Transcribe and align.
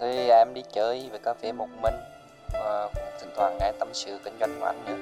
Thì 0.00 0.28
à, 0.28 0.38
em 0.38 0.54
đi 0.54 0.62
chơi 0.72 1.08
về 1.12 1.18
cà 1.24 1.34
phê 1.34 1.52
một 1.52 1.68
mình, 1.82 1.94
và 2.52 2.88
cũng 2.94 3.04
thỉnh 3.20 3.30
thoảng 3.36 3.56
nghe 3.60 3.72
tâm 3.78 3.88
sự 3.92 4.18
kinh 4.24 4.34
doanh 4.40 4.60
của 4.60 4.66
anh 4.66 4.84
nữa. 4.86 4.96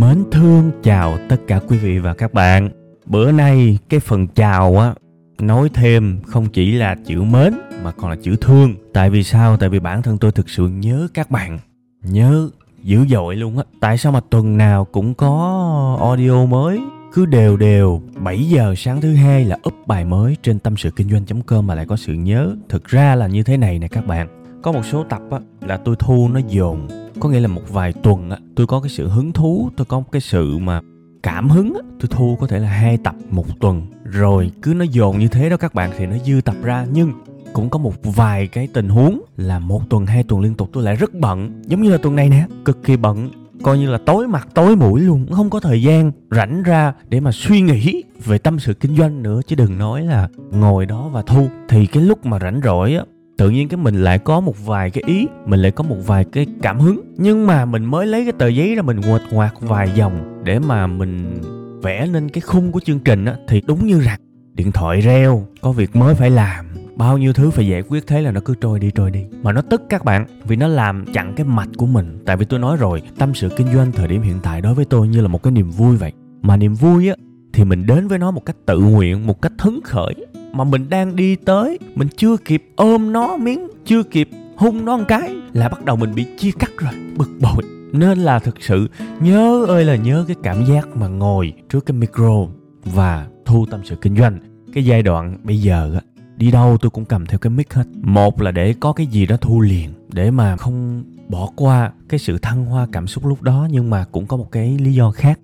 Mến 0.00 0.24
thương 0.32 0.72
chào 0.82 1.18
tất 1.28 1.36
cả 1.48 1.60
quý 1.68 1.78
vị 1.78 1.98
và 1.98 2.14
các 2.14 2.32
bạn. 2.32 2.79
Bữa 3.10 3.32
nay 3.32 3.78
cái 3.88 4.00
phần 4.00 4.26
chào 4.26 4.78
á, 4.78 4.94
nói 5.38 5.68
thêm 5.74 6.20
không 6.26 6.46
chỉ 6.48 6.72
là 6.72 6.96
chữ 7.04 7.22
mến 7.22 7.54
mà 7.82 7.92
còn 7.92 8.10
là 8.10 8.16
chữ 8.22 8.36
thương. 8.40 8.74
Tại 8.92 9.10
vì 9.10 9.22
sao? 9.22 9.56
Tại 9.56 9.68
vì 9.68 9.80
bản 9.80 10.02
thân 10.02 10.18
tôi 10.18 10.32
thực 10.32 10.50
sự 10.50 10.68
nhớ 10.68 11.08
các 11.14 11.30
bạn. 11.30 11.58
Nhớ 12.02 12.48
dữ 12.82 13.06
dội 13.06 13.36
luôn 13.36 13.58
á. 13.58 13.64
Tại 13.80 13.98
sao 13.98 14.12
mà 14.12 14.20
tuần 14.30 14.56
nào 14.56 14.84
cũng 14.84 15.14
có 15.14 15.98
audio 16.00 16.46
mới 16.46 16.80
cứ 17.12 17.26
đều 17.26 17.56
đều 17.56 18.02
7 18.16 18.48
giờ 18.48 18.74
sáng 18.76 19.00
thứ 19.00 19.14
hai 19.14 19.44
là 19.44 19.58
up 19.68 19.74
bài 19.86 20.04
mới 20.04 20.36
trên 20.42 20.58
tâm 20.58 20.76
sự 20.76 20.90
kinh 20.90 21.10
doanh.com 21.10 21.66
mà 21.66 21.74
lại 21.74 21.86
có 21.86 21.96
sự 21.96 22.12
nhớ. 22.12 22.56
Thực 22.68 22.84
ra 22.84 23.14
là 23.14 23.26
như 23.26 23.42
thế 23.42 23.56
này 23.56 23.78
nè 23.78 23.88
các 23.88 24.06
bạn. 24.06 24.28
Có 24.62 24.72
một 24.72 24.82
số 24.84 25.04
tập 25.04 25.22
á, 25.30 25.38
là 25.60 25.76
tôi 25.76 25.96
thu 25.98 26.28
nó 26.28 26.40
dồn 26.48 26.88
có 27.20 27.28
nghĩa 27.28 27.40
là 27.40 27.48
một 27.48 27.62
vài 27.68 27.92
tuần 27.92 28.30
á, 28.30 28.38
tôi 28.56 28.66
có 28.66 28.80
cái 28.80 28.90
sự 28.90 29.08
hứng 29.08 29.32
thú, 29.32 29.70
tôi 29.76 29.84
có 29.84 30.02
cái 30.12 30.20
sự 30.20 30.58
mà 30.58 30.80
cảm 31.22 31.48
hứng 31.48 31.72
tôi 32.00 32.08
thu 32.10 32.36
có 32.40 32.46
thể 32.46 32.58
là 32.58 32.68
hai 32.68 32.96
tập 32.96 33.14
một 33.30 33.60
tuần. 33.60 33.86
Rồi 34.04 34.50
cứ 34.62 34.74
nó 34.74 34.84
dồn 34.84 35.18
như 35.18 35.28
thế 35.28 35.48
đó 35.48 35.56
các 35.56 35.74
bạn 35.74 35.90
thì 35.98 36.06
nó 36.06 36.16
dư 36.26 36.40
tập 36.44 36.54
ra. 36.62 36.86
Nhưng 36.92 37.12
cũng 37.52 37.70
có 37.70 37.78
một 37.78 37.94
vài 38.02 38.46
cái 38.46 38.68
tình 38.72 38.88
huống 38.88 39.22
là 39.36 39.58
một 39.58 39.90
tuần, 39.90 40.06
hai 40.06 40.22
tuần 40.22 40.40
liên 40.40 40.54
tục 40.54 40.70
tôi 40.72 40.82
lại 40.84 40.96
rất 40.96 41.14
bận. 41.14 41.62
Giống 41.66 41.82
như 41.82 41.90
là 41.90 41.98
tuần 41.98 42.16
này 42.16 42.28
nè, 42.28 42.46
cực 42.64 42.84
kỳ 42.84 42.96
bận, 42.96 43.30
coi 43.62 43.78
như 43.78 43.90
là 43.90 43.98
tối 43.98 44.28
mặt, 44.28 44.48
tối 44.54 44.76
mũi 44.76 45.00
luôn. 45.00 45.26
Không 45.32 45.50
có 45.50 45.60
thời 45.60 45.82
gian 45.82 46.12
rảnh 46.30 46.62
ra 46.62 46.92
để 47.08 47.20
mà 47.20 47.32
suy 47.32 47.60
nghĩ 47.60 48.02
về 48.24 48.38
tâm 48.38 48.58
sự 48.58 48.74
kinh 48.74 48.96
doanh 48.96 49.22
nữa. 49.22 49.40
Chứ 49.46 49.56
đừng 49.56 49.78
nói 49.78 50.04
là 50.04 50.28
ngồi 50.50 50.86
đó 50.86 51.08
và 51.12 51.22
thu. 51.22 51.48
Thì 51.68 51.86
cái 51.86 52.02
lúc 52.02 52.26
mà 52.26 52.38
rảnh 52.38 52.60
rỗi 52.64 52.94
á 52.94 53.04
tự 53.40 53.50
nhiên 53.50 53.68
cái 53.68 53.76
mình 53.76 53.94
lại 53.94 54.18
có 54.18 54.40
một 54.40 54.66
vài 54.66 54.90
cái 54.90 55.02
ý, 55.06 55.26
mình 55.46 55.60
lại 55.60 55.70
có 55.70 55.84
một 55.84 55.96
vài 56.06 56.24
cái 56.32 56.46
cảm 56.62 56.80
hứng. 56.80 57.00
Nhưng 57.16 57.46
mà 57.46 57.64
mình 57.64 57.84
mới 57.84 58.06
lấy 58.06 58.24
cái 58.24 58.32
tờ 58.32 58.48
giấy 58.48 58.74
ra 58.74 58.82
mình 58.82 59.00
nguệch 59.00 59.22
ngoạc 59.30 59.60
vài 59.60 59.92
dòng 59.94 60.42
để 60.44 60.58
mà 60.58 60.86
mình 60.86 61.40
vẽ 61.82 62.06
lên 62.06 62.28
cái 62.28 62.40
khung 62.40 62.72
của 62.72 62.80
chương 62.80 62.98
trình 62.98 63.24
á, 63.24 63.36
thì 63.48 63.62
đúng 63.66 63.86
như 63.86 64.00
rằng 64.00 64.20
điện 64.54 64.72
thoại 64.72 65.00
reo, 65.00 65.46
có 65.60 65.72
việc 65.72 65.96
mới 65.96 66.14
phải 66.14 66.30
làm. 66.30 66.66
Bao 66.96 67.18
nhiêu 67.18 67.32
thứ 67.32 67.50
phải 67.50 67.66
giải 67.66 67.82
quyết 67.82 68.06
thế 68.06 68.22
là 68.22 68.30
nó 68.30 68.40
cứ 68.44 68.54
trôi 68.60 68.78
đi 68.80 68.90
trôi 68.90 69.10
đi. 69.10 69.24
Mà 69.42 69.52
nó 69.52 69.62
tức 69.62 69.82
các 69.88 70.04
bạn, 70.04 70.26
vì 70.44 70.56
nó 70.56 70.68
làm 70.68 71.04
chặn 71.12 71.34
cái 71.36 71.46
mạch 71.46 71.68
của 71.76 71.86
mình. 71.86 72.18
Tại 72.26 72.36
vì 72.36 72.44
tôi 72.44 72.60
nói 72.60 72.76
rồi, 72.76 73.02
tâm 73.18 73.34
sự 73.34 73.48
kinh 73.56 73.74
doanh 73.74 73.92
thời 73.92 74.08
điểm 74.08 74.22
hiện 74.22 74.36
tại 74.42 74.60
đối 74.60 74.74
với 74.74 74.84
tôi 74.84 75.08
như 75.08 75.20
là 75.20 75.28
một 75.28 75.42
cái 75.42 75.50
niềm 75.50 75.70
vui 75.70 75.96
vậy. 75.96 76.12
Mà 76.42 76.56
niềm 76.56 76.74
vui 76.74 77.08
á 77.08 77.14
thì 77.52 77.64
mình 77.64 77.86
đến 77.86 78.08
với 78.08 78.18
nó 78.18 78.30
một 78.30 78.46
cách 78.46 78.56
tự 78.66 78.78
nguyện, 78.78 79.26
một 79.26 79.42
cách 79.42 79.52
hứng 79.58 79.80
khởi. 79.84 80.14
Mà 80.52 80.64
mình 80.64 80.90
đang 80.90 81.16
đi 81.16 81.36
tới, 81.36 81.78
mình 81.94 82.08
chưa 82.16 82.36
kịp 82.36 82.64
ôm 82.76 83.12
nó 83.12 83.36
miếng, 83.36 83.68
chưa 83.84 84.02
kịp 84.02 84.30
hung 84.56 84.84
nó 84.84 84.96
một 84.96 85.04
cái 85.08 85.34
là 85.52 85.68
bắt 85.68 85.84
đầu 85.84 85.96
mình 85.96 86.14
bị 86.14 86.26
chia 86.38 86.50
cắt 86.58 86.70
rồi, 86.78 86.92
bực 87.16 87.30
bội. 87.40 87.62
Nên 87.92 88.18
là 88.18 88.38
thực 88.38 88.62
sự, 88.62 88.88
nhớ 89.20 89.64
ơi 89.68 89.84
là 89.84 89.96
nhớ 89.96 90.24
cái 90.28 90.36
cảm 90.42 90.64
giác 90.64 90.96
mà 90.96 91.08
ngồi 91.08 91.52
trước 91.68 91.86
cái 91.86 91.96
micro 91.96 92.46
và 92.84 93.26
thu 93.44 93.66
tâm 93.70 93.80
sự 93.84 93.96
kinh 93.96 94.16
doanh. 94.16 94.38
Cái 94.74 94.84
giai 94.84 95.02
đoạn 95.02 95.38
bây 95.42 95.58
giờ 95.58 95.94
á, 95.94 96.00
đi 96.36 96.50
đâu 96.50 96.76
tôi 96.80 96.90
cũng 96.90 97.04
cầm 97.04 97.26
theo 97.26 97.38
cái 97.38 97.50
mic 97.50 97.74
hết. 97.74 97.84
Một 98.02 98.42
là 98.42 98.50
để 98.50 98.74
có 98.80 98.92
cái 98.92 99.06
gì 99.06 99.26
đó 99.26 99.36
thu 99.40 99.60
liền, 99.60 99.90
để 100.12 100.30
mà 100.30 100.56
không 100.56 101.04
bỏ 101.28 101.48
qua 101.56 101.92
cái 102.08 102.18
sự 102.18 102.38
thăng 102.38 102.64
hoa 102.64 102.86
cảm 102.92 103.06
xúc 103.06 103.26
lúc 103.26 103.42
đó, 103.42 103.68
nhưng 103.70 103.90
mà 103.90 104.04
cũng 104.12 104.26
có 104.26 104.36
một 104.36 104.52
cái 104.52 104.78
lý 104.78 104.92
do 104.92 105.10
khác 105.10 105.40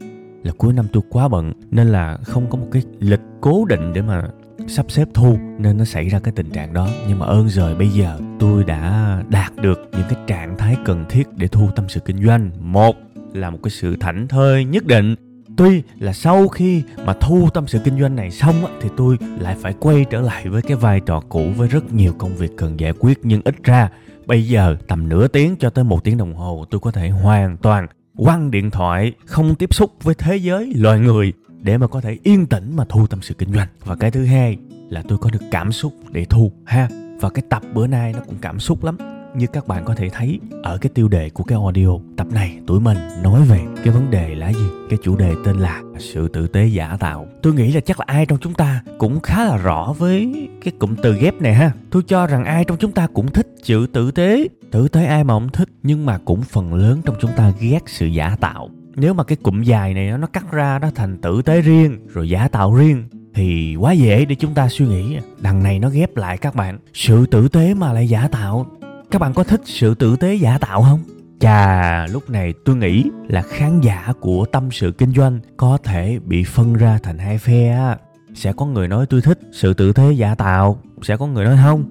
là 0.46 0.52
cuối 0.58 0.72
năm 0.72 0.86
tôi 0.92 1.02
quá 1.10 1.28
bận 1.28 1.52
nên 1.70 1.86
là 1.86 2.18
không 2.22 2.50
có 2.50 2.58
một 2.58 2.66
cái 2.72 2.82
lịch 2.98 3.20
cố 3.40 3.64
định 3.64 3.92
để 3.92 4.02
mà 4.02 4.22
sắp 4.68 4.90
xếp 4.90 5.08
thu 5.14 5.38
nên 5.58 5.78
nó 5.78 5.84
xảy 5.84 6.08
ra 6.08 6.18
cái 6.18 6.32
tình 6.36 6.50
trạng 6.50 6.72
đó. 6.72 6.88
Nhưng 7.08 7.18
mà 7.18 7.26
ơn 7.26 7.48
rồi 7.48 7.74
bây 7.74 7.88
giờ 7.88 8.18
tôi 8.38 8.64
đã 8.64 9.22
đạt 9.28 9.56
được 9.56 9.90
những 9.92 10.06
cái 10.08 10.18
trạng 10.26 10.56
thái 10.58 10.76
cần 10.84 11.04
thiết 11.08 11.28
để 11.36 11.48
thu 11.48 11.68
tâm 11.76 11.88
sự 11.88 12.00
kinh 12.00 12.26
doanh. 12.26 12.50
Một 12.60 12.96
là 13.32 13.50
một 13.50 13.58
cái 13.62 13.70
sự 13.70 13.96
thảnh 14.00 14.28
thơi 14.28 14.64
nhất 14.64 14.86
định. 14.86 15.14
Tuy 15.56 15.82
là 15.98 16.12
sau 16.12 16.48
khi 16.48 16.82
mà 17.04 17.12
thu 17.20 17.48
tâm 17.54 17.66
sự 17.66 17.78
kinh 17.84 18.00
doanh 18.00 18.16
này 18.16 18.30
xong 18.30 18.66
á, 18.66 18.72
thì 18.80 18.88
tôi 18.96 19.18
lại 19.38 19.56
phải 19.60 19.74
quay 19.80 20.04
trở 20.10 20.20
lại 20.20 20.48
với 20.48 20.62
cái 20.62 20.76
vai 20.76 21.00
trò 21.00 21.22
cũ 21.28 21.50
với 21.56 21.68
rất 21.68 21.92
nhiều 21.92 22.12
công 22.18 22.36
việc 22.36 22.56
cần 22.56 22.80
giải 22.80 22.92
quyết 22.98 23.18
nhưng 23.22 23.40
ít 23.44 23.54
ra 23.64 23.90
bây 24.26 24.46
giờ 24.46 24.76
tầm 24.88 25.08
nửa 25.08 25.28
tiếng 25.28 25.56
cho 25.56 25.70
tới 25.70 25.84
một 25.84 26.04
tiếng 26.04 26.16
đồng 26.16 26.34
hồ 26.34 26.64
tôi 26.70 26.80
có 26.80 26.90
thể 26.90 27.08
hoàn 27.08 27.56
toàn 27.56 27.86
quăng 28.16 28.50
điện 28.50 28.70
thoại, 28.70 29.12
không 29.24 29.54
tiếp 29.54 29.74
xúc 29.74 29.92
với 30.02 30.14
thế 30.14 30.36
giới, 30.36 30.72
loài 30.76 31.00
người, 31.00 31.32
để 31.62 31.78
mà 31.78 31.86
có 31.86 32.00
thể 32.00 32.18
yên 32.22 32.46
tĩnh 32.46 32.76
mà 32.76 32.84
thu 32.88 33.06
tâm 33.06 33.22
sự 33.22 33.34
kinh 33.34 33.52
doanh. 33.52 33.68
Và 33.84 33.96
cái 33.96 34.10
thứ 34.10 34.24
hai 34.24 34.56
là 34.88 35.02
tôi 35.08 35.18
có 35.18 35.30
được 35.30 35.42
cảm 35.50 35.72
xúc 35.72 35.92
để 36.10 36.24
thu, 36.24 36.52
ha. 36.64 36.88
Và 37.20 37.30
cái 37.30 37.42
tập 37.50 37.62
bữa 37.74 37.86
nay 37.86 38.12
nó 38.12 38.20
cũng 38.26 38.36
cảm 38.40 38.60
xúc 38.60 38.84
lắm 38.84 38.96
như 39.38 39.46
các 39.46 39.66
bạn 39.68 39.84
có 39.84 39.94
thể 39.94 40.08
thấy 40.08 40.40
ở 40.62 40.78
cái 40.78 40.90
tiêu 40.94 41.08
đề 41.08 41.30
của 41.30 41.44
cái 41.44 41.58
audio 41.62 41.88
tập 42.16 42.26
này, 42.30 42.58
tụi 42.66 42.80
mình 42.80 42.98
nói 43.22 43.42
về 43.42 43.60
cái 43.84 43.94
vấn 43.94 44.10
đề 44.10 44.34
là 44.34 44.52
gì? 44.52 44.66
Cái 44.90 44.98
chủ 45.02 45.16
đề 45.16 45.34
tên 45.44 45.56
là 45.56 45.82
sự 45.98 46.28
tử 46.28 46.46
tế 46.46 46.66
giả 46.66 46.96
tạo. 47.00 47.26
Tôi 47.42 47.54
nghĩ 47.54 47.72
là 47.72 47.80
chắc 47.80 48.00
là 48.00 48.04
ai 48.08 48.26
trong 48.26 48.38
chúng 48.38 48.54
ta 48.54 48.82
cũng 48.98 49.20
khá 49.20 49.44
là 49.44 49.56
rõ 49.56 49.94
với 49.98 50.48
cái 50.64 50.72
cụm 50.78 50.94
từ 51.02 51.16
ghép 51.20 51.34
này 51.34 51.54
ha. 51.54 51.72
Tôi 51.90 52.02
cho 52.02 52.26
rằng 52.26 52.44
ai 52.44 52.64
trong 52.64 52.76
chúng 52.76 52.92
ta 52.92 53.06
cũng 53.06 53.32
thích 53.32 53.48
chữ 53.62 53.86
tử 53.92 54.10
tế. 54.10 54.48
Tử 54.70 54.88
tế 54.88 55.04
ai 55.04 55.24
mà 55.24 55.34
không 55.34 55.48
thích, 55.48 55.68
nhưng 55.82 56.06
mà 56.06 56.18
cũng 56.24 56.42
phần 56.42 56.74
lớn 56.74 57.00
trong 57.04 57.16
chúng 57.20 57.30
ta 57.36 57.52
ghét 57.60 57.80
sự 57.86 58.06
giả 58.06 58.36
tạo. 58.40 58.70
Nếu 58.96 59.14
mà 59.14 59.24
cái 59.24 59.36
cụm 59.36 59.62
dài 59.62 59.94
này 59.94 60.18
nó 60.18 60.26
cắt 60.26 60.52
ra 60.52 60.78
nó 60.78 60.90
thành 60.94 61.18
tử 61.18 61.42
tế 61.42 61.60
riêng, 61.60 62.06
rồi 62.08 62.28
giả 62.28 62.48
tạo 62.48 62.74
riêng, 62.74 63.04
thì 63.34 63.76
quá 63.76 63.92
dễ 63.92 64.24
để 64.24 64.34
chúng 64.34 64.54
ta 64.54 64.68
suy 64.68 64.86
nghĩ. 64.86 65.18
Đằng 65.40 65.62
này 65.62 65.78
nó 65.78 65.88
ghép 65.88 66.16
lại 66.16 66.38
các 66.38 66.54
bạn. 66.54 66.78
Sự 66.94 67.26
tử 67.26 67.48
tế 67.48 67.74
mà 67.74 67.92
lại 67.92 68.08
giả 68.08 68.28
tạo 68.28 68.66
các 69.16 69.20
bạn 69.20 69.34
có 69.34 69.44
thích 69.44 69.60
sự 69.64 69.94
tử 69.94 70.16
tế 70.16 70.34
giả 70.34 70.58
tạo 70.58 70.82
không? 70.82 71.00
Chà 71.40 72.06
lúc 72.06 72.30
này 72.30 72.54
tôi 72.64 72.76
nghĩ 72.76 73.04
là 73.28 73.42
khán 73.42 73.80
giả 73.80 74.12
của 74.20 74.44
tâm 74.44 74.68
sự 74.72 74.92
kinh 74.92 75.12
doanh 75.12 75.40
có 75.56 75.78
thể 75.84 76.18
bị 76.24 76.44
phân 76.44 76.74
ra 76.74 76.98
thành 77.02 77.18
hai 77.18 77.38
phe 77.38 77.68
á. 77.68 77.96
Sẽ 78.34 78.52
có 78.52 78.66
người 78.66 78.88
nói 78.88 79.06
tôi 79.06 79.20
thích 79.20 79.38
sự 79.52 79.74
tử 79.74 79.92
tế 79.92 80.12
giả 80.12 80.34
tạo 80.34 80.78
sẽ 81.02 81.16
có 81.16 81.26
người 81.26 81.44
nói 81.44 81.58
không. 81.64 81.84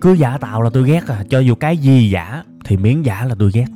Cứ 0.00 0.12
giả 0.12 0.38
tạo 0.38 0.62
là 0.62 0.70
tôi 0.70 0.88
ghét 0.88 1.08
à 1.08 1.24
cho 1.28 1.38
dù 1.38 1.54
cái 1.54 1.76
gì 1.76 2.10
giả 2.10 2.42
thì 2.64 2.76
miếng 2.76 3.04
giả 3.04 3.24
là 3.24 3.34
tôi 3.38 3.50
ghét. 3.54 3.66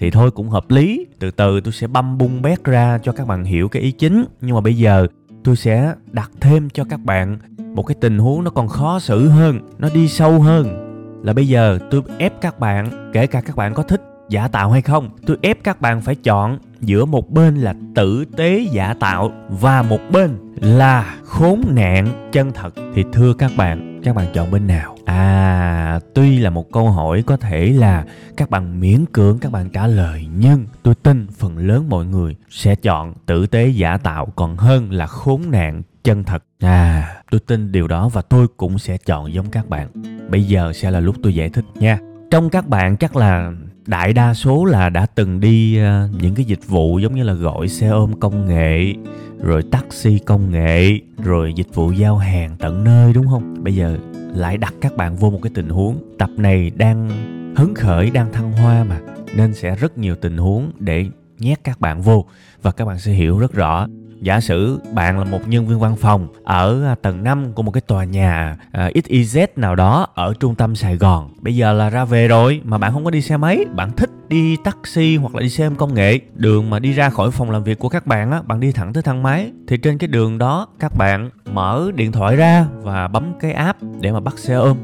Thì 0.00 0.10
thôi 0.10 0.30
cũng 0.30 0.48
hợp 0.48 0.70
lý. 0.70 1.06
Từ 1.18 1.30
từ 1.30 1.60
tôi 1.60 1.72
sẽ 1.72 1.86
băm 1.86 2.18
bung 2.18 2.42
bét 2.42 2.64
ra 2.64 2.98
cho 3.02 3.12
các 3.12 3.26
bạn 3.26 3.44
hiểu 3.44 3.68
cái 3.68 3.82
ý 3.82 3.92
chính. 3.92 4.24
Nhưng 4.40 4.54
mà 4.54 4.60
bây 4.60 4.76
giờ 4.76 5.06
tôi 5.44 5.56
sẽ 5.56 5.94
đặt 6.12 6.30
thêm 6.40 6.70
cho 6.70 6.84
các 6.84 7.00
bạn 7.04 7.38
một 7.74 7.82
cái 7.82 7.94
tình 8.00 8.18
huống 8.18 8.44
nó 8.44 8.50
còn 8.50 8.68
khó 8.68 8.98
xử 8.98 9.28
hơn 9.28 9.60
nó 9.78 9.88
đi 9.94 10.08
sâu 10.08 10.40
hơn 10.40 10.83
là 11.24 11.32
bây 11.32 11.48
giờ 11.48 11.78
tôi 11.90 12.02
ép 12.18 12.40
các 12.40 12.58
bạn, 12.58 13.10
kể 13.12 13.26
cả 13.26 13.40
các 13.40 13.56
bạn 13.56 13.74
có 13.74 13.82
thích 13.82 14.02
giả 14.28 14.48
tạo 14.48 14.70
hay 14.70 14.82
không, 14.82 15.10
tôi 15.26 15.36
ép 15.42 15.64
các 15.64 15.80
bạn 15.80 16.00
phải 16.00 16.14
chọn 16.14 16.58
giữa 16.80 17.04
một 17.04 17.30
bên 17.30 17.56
là 17.56 17.74
tử 17.94 18.24
tế 18.36 18.66
giả 18.70 18.94
tạo 19.00 19.32
và 19.48 19.82
một 19.82 20.00
bên 20.12 20.38
là 20.56 21.16
khốn 21.24 21.62
nạn 21.68 22.30
chân 22.32 22.52
thật. 22.52 22.74
Thì 22.94 23.04
thưa 23.12 23.34
các 23.34 23.52
bạn 23.56 24.00
các 24.04 24.14
bạn 24.14 24.26
chọn 24.34 24.50
bên 24.50 24.66
nào? 24.66 24.96
À 25.04 26.00
tuy 26.14 26.38
là 26.38 26.50
một 26.50 26.72
câu 26.72 26.90
hỏi 26.90 27.22
có 27.26 27.36
thể 27.36 27.66
là 27.66 28.04
các 28.36 28.50
bạn 28.50 28.80
miễn 28.80 29.04
cưỡng, 29.12 29.38
các 29.38 29.52
bạn 29.52 29.70
trả 29.70 29.86
lời, 29.86 30.26
nhưng 30.38 30.66
tôi 30.82 30.94
tin 30.94 31.26
phần 31.38 31.58
lớn 31.58 31.88
mọi 31.88 32.06
người 32.06 32.36
sẽ 32.50 32.74
chọn 32.74 33.14
tử 33.26 33.46
tế 33.46 33.66
giả 33.66 33.96
tạo, 33.96 34.26
còn 34.36 34.56
hơn 34.56 34.92
là 34.92 35.06
khốn 35.06 35.50
nạn 35.50 35.82
chân 36.04 36.24
thật. 36.24 36.44
À 36.60 37.14
tôi 37.30 37.40
tin 37.40 37.72
điều 37.72 37.88
đó 37.88 38.08
và 38.08 38.22
tôi 38.22 38.46
cũng 38.56 38.78
sẽ 38.78 38.96
chọn 38.96 39.32
giống 39.32 39.50
các 39.50 39.68
bạn. 39.68 39.88
Bây 40.30 40.44
giờ 40.44 40.72
sẽ 40.72 40.90
là 40.90 41.00
lúc 41.00 41.16
tôi 41.22 41.34
giải 41.34 41.48
thích 41.48 41.64
nha. 41.74 41.98
Trong 42.30 42.50
các 42.50 42.68
bạn 42.68 42.96
chắc 42.96 43.16
là 43.16 43.52
đại 43.86 44.12
đa 44.12 44.34
số 44.34 44.64
là 44.64 44.90
đã 44.90 45.06
từng 45.06 45.40
đi 45.40 45.78
ờ, 45.78 46.08
những 46.20 46.34
cái 46.34 46.44
dịch 46.44 46.68
vụ 46.68 46.98
giống 46.98 47.14
như 47.14 47.22
là 47.22 47.32
gọi 47.32 47.68
xe 47.68 47.88
ôm 47.88 48.20
công 48.20 48.46
nghệ, 48.46 48.94
rồi 49.40 49.62
taxi 49.62 50.18
công 50.18 50.50
nghệ, 50.50 50.98
rồi 51.18 51.52
dịch 51.56 51.74
vụ 51.74 51.92
giao 51.92 52.16
hàng 52.16 52.56
tận 52.58 52.84
nơi, 52.84 53.12
đúng 53.12 53.26
không? 53.28 53.64
Bây 53.64 53.74
giờ 53.74 53.98
lại 54.34 54.58
đặt 54.58 54.74
các 54.80 54.96
bạn 54.96 55.16
vô 55.16 55.30
một 55.30 55.38
cái 55.42 55.52
tình 55.54 55.68
huống. 55.68 55.98
Tập 56.18 56.30
này 56.36 56.70
đang 56.70 57.10
hứng 57.56 57.74
khởi, 57.74 58.10
đang 58.10 58.32
thăng 58.32 58.52
hoa 58.52 58.84
mà. 58.84 59.00
Nên 59.36 59.54
sẽ 59.54 59.76
rất 59.76 59.98
nhiều 59.98 60.16
tình 60.16 60.36
huống 60.36 60.70
để 60.78 61.06
nhét 61.38 61.64
các 61.64 61.80
bạn 61.80 62.02
vô 62.02 62.24
và 62.62 62.72
các 62.72 62.84
bạn 62.84 62.98
sẽ 62.98 63.12
hiểu 63.12 63.38
rất 63.38 63.52
rõ 63.52 63.86
giả 64.24 64.40
sử 64.40 64.80
bạn 64.92 65.18
là 65.18 65.24
một 65.24 65.48
nhân 65.48 65.66
viên 65.66 65.78
văn 65.78 65.96
phòng 65.96 66.28
ở 66.44 66.84
à, 66.84 66.94
tầng 67.02 67.24
5 67.24 67.52
của 67.52 67.62
một 67.62 67.70
cái 67.70 67.80
tòa 67.80 68.04
nhà 68.04 68.56
à, 68.72 68.86
uh, 68.86 69.04
XYZ 69.04 69.46
nào 69.56 69.76
đó 69.76 70.06
ở 70.14 70.34
trung 70.40 70.54
tâm 70.54 70.76
Sài 70.76 70.96
Gòn. 70.96 71.34
Bây 71.40 71.56
giờ 71.56 71.72
là 71.72 71.90
ra 71.90 72.04
về 72.04 72.28
rồi 72.28 72.60
mà 72.64 72.78
bạn 72.78 72.92
không 72.92 73.04
có 73.04 73.10
đi 73.10 73.20
xe 73.20 73.36
máy 73.36 73.64
bạn 73.76 73.90
thích 73.96 74.10
đi 74.28 74.56
taxi 74.64 75.16
hoặc 75.16 75.34
là 75.34 75.40
đi 75.40 75.48
xe 75.48 75.70
công 75.78 75.94
nghệ. 75.94 76.20
Đường 76.34 76.70
mà 76.70 76.78
đi 76.78 76.92
ra 76.92 77.10
khỏi 77.10 77.30
phòng 77.30 77.50
làm 77.50 77.64
việc 77.64 77.78
của 77.78 77.88
các 77.88 78.06
bạn 78.06 78.30
á 78.30 78.42
bạn 78.42 78.60
đi 78.60 78.72
thẳng 78.72 78.92
tới 78.92 79.02
thang 79.02 79.22
máy. 79.22 79.52
Thì 79.68 79.76
trên 79.76 79.98
cái 79.98 80.08
đường 80.08 80.38
đó 80.38 80.68
các 80.80 80.92
bạn 80.98 81.30
mở 81.52 81.90
điện 81.94 82.12
thoại 82.12 82.36
ra 82.36 82.66
và 82.82 83.08
bấm 83.08 83.32
cái 83.40 83.52
app 83.52 83.78
để 84.00 84.12
mà 84.12 84.20
bắt 84.20 84.38
xe 84.38 84.54
ôm. 84.54 84.76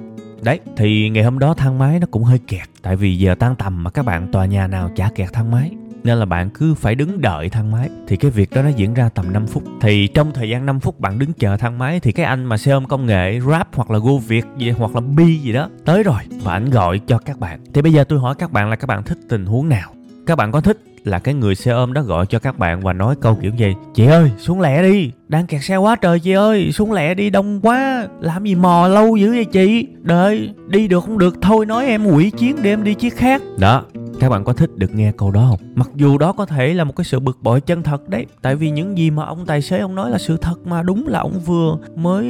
Đấy, 0.43 0.61
thì 0.77 1.09
ngày 1.09 1.25
hôm 1.25 1.39
đó 1.39 1.55
thang 1.55 1.79
máy 1.79 1.99
nó 1.99 2.07
cũng 2.11 2.25
hơi 2.25 2.39
kẹt 2.39 2.69
Tại 2.83 2.97
vì 2.97 3.19
giờ 3.19 3.35
tan 3.35 3.55
tầm 3.57 3.83
mà 3.85 3.91
các 3.91 4.05
bạn 4.05 4.33
tòa 4.33 4.47
nhà 4.47 4.67
nào 4.67 4.91
chả 4.97 5.11
kẹt 5.15 5.33
thang 5.33 5.51
máy 5.51 5.71
nên 6.05 6.19
là 6.19 6.25
bạn 6.25 6.51
cứ 6.51 6.75
phải 6.75 6.95
đứng 6.95 7.21
đợi 7.21 7.49
thang 7.49 7.71
máy. 7.71 7.89
Thì 8.09 8.17
cái 8.17 8.31
việc 8.31 8.51
đó 8.55 8.63
nó 8.63 8.69
diễn 8.69 8.95
ra 8.95 9.09
tầm 9.09 9.33
5 9.33 9.47
phút. 9.47 9.63
Thì 9.81 10.07
trong 10.07 10.33
thời 10.33 10.49
gian 10.49 10.67
5 10.67 10.81
phút 10.81 11.01
bạn 11.01 11.19
đứng 11.19 11.33
chờ 11.33 11.57
thang 11.57 11.79
máy, 11.79 12.01
thì 12.01 12.13
cái 12.13 12.27
anh 12.27 12.45
mà 12.45 12.57
xe 12.57 12.73
ôm 12.73 12.87
công 12.87 13.07
nghệ 13.07 13.41
Grab 13.41 13.67
hoặc 13.75 13.91
là 13.91 13.99
Go 13.99 14.13
Việt 14.29 14.45
gì, 14.57 14.71
hoặc 14.71 14.95
là 14.95 15.01
Bi 15.01 15.37
gì 15.37 15.53
đó, 15.53 15.69
tới 15.85 16.03
rồi 16.03 16.21
và 16.43 16.53
anh 16.53 16.71
gọi 16.71 16.99
cho 16.99 17.19
các 17.19 17.39
bạn. 17.39 17.61
Thì 17.75 17.83
bây 17.83 17.93
giờ 17.93 18.05
tôi 18.05 18.19
hỏi 18.19 18.35
các 18.39 18.53
bạn 18.53 18.71
là 18.71 18.77
các 18.77 18.87
bạn 18.87 19.03
thích 19.03 19.19
tình 19.29 19.47
huống 19.47 19.69
nào? 19.69 19.93
Các 20.27 20.37
bạn 20.37 20.53
có 20.53 20.61
thích 20.61 20.79
là 21.05 21.19
cái 21.19 21.35
người 21.35 21.55
xe 21.55 21.71
ôm 21.71 21.93
đó 21.93 22.03
gọi 22.03 22.27
cho 22.27 22.39
các 22.39 22.59
bạn 22.59 22.81
và 22.81 22.93
nói 22.93 23.15
câu 23.21 23.39
kiểu 23.43 23.53
gì? 23.57 23.75
Chị 23.95 24.07
ơi, 24.07 24.31
xuống 24.39 24.61
lẹ 24.61 24.83
đi. 24.83 25.13
Đang 25.29 25.47
kẹt 25.47 25.65
xe 25.65 25.77
quá 25.77 25.97
trời 25.97 26.21
chị 26.21 26.33
ơi. 26.33 26.73
Xuống 26.73 26.93
lẹ 26.93 27.15
đi, 27.15 27.31
đông 27.31 27.61
quá. 27.63 28.09
Làm 28.21 28.45
gì 28.45 28.55
mò 28.55 28.89
lâu 28.89 29.17
dữ 29.17 29.31
vậy 29.31 29.45
chị? 29.45 29.87
Đợi, 30.01 30.55
đi 30.67 30.89
được 30.89 31.05
không 31.05 31.19
được. 31.19 31.35
Thôi 31.43 31.67
nói 31.67 31.87
em 31.87 32.07
quỷ 32.07 32.31
chiến 32.31 32.57
để 32.63 32.73
em 32.73 32.85
đi 32.85 32.95
chiếc 32.95 33.17
khác. 33.17 33.43
Đó 33.59 33.85
các 34.21 34.29
bạn 34.29 34.45
có 34.45 34.53
thích 34.53 34.77
được 34.77 34.95
nghe 34.95 35.13
câu 35.13 35.31
đó 35.31 35.47
không? 35.51 35.73
Mặc 35.75 35.91
dù 35.95 36.19
đó 36.19 36.33
có 36.33 36.47
thể 36.47 36.75
là 36.75 36.85
một 36.85 36.97
cái 36.97 37.05
sự 37.05 37.21
bực 37.21 37.39
bội 37.43 37.61
chân 37.61 37.83
thật 37.83 38.09
đấy, 38.09 38.27
tại 38.43 38.57
vì 38.57 38.71
những 38.71 38.99
gì 38.99 39.11
mà 39.11 39.25
ông 39.25 39.47
tài 39.47 39.63
xế 39.63 39.79
ông 39.79 39.95
nói 39.95 40.11
là 40.11 40.19
sự 40.19 40.37
thật 40.37 40.67
mà, 40.67 40.83
đúng 40.83 41.09
là 41.09 41.21
ông 41.21 41.41
vừa 41.47 41.77
mới 41.97 42.27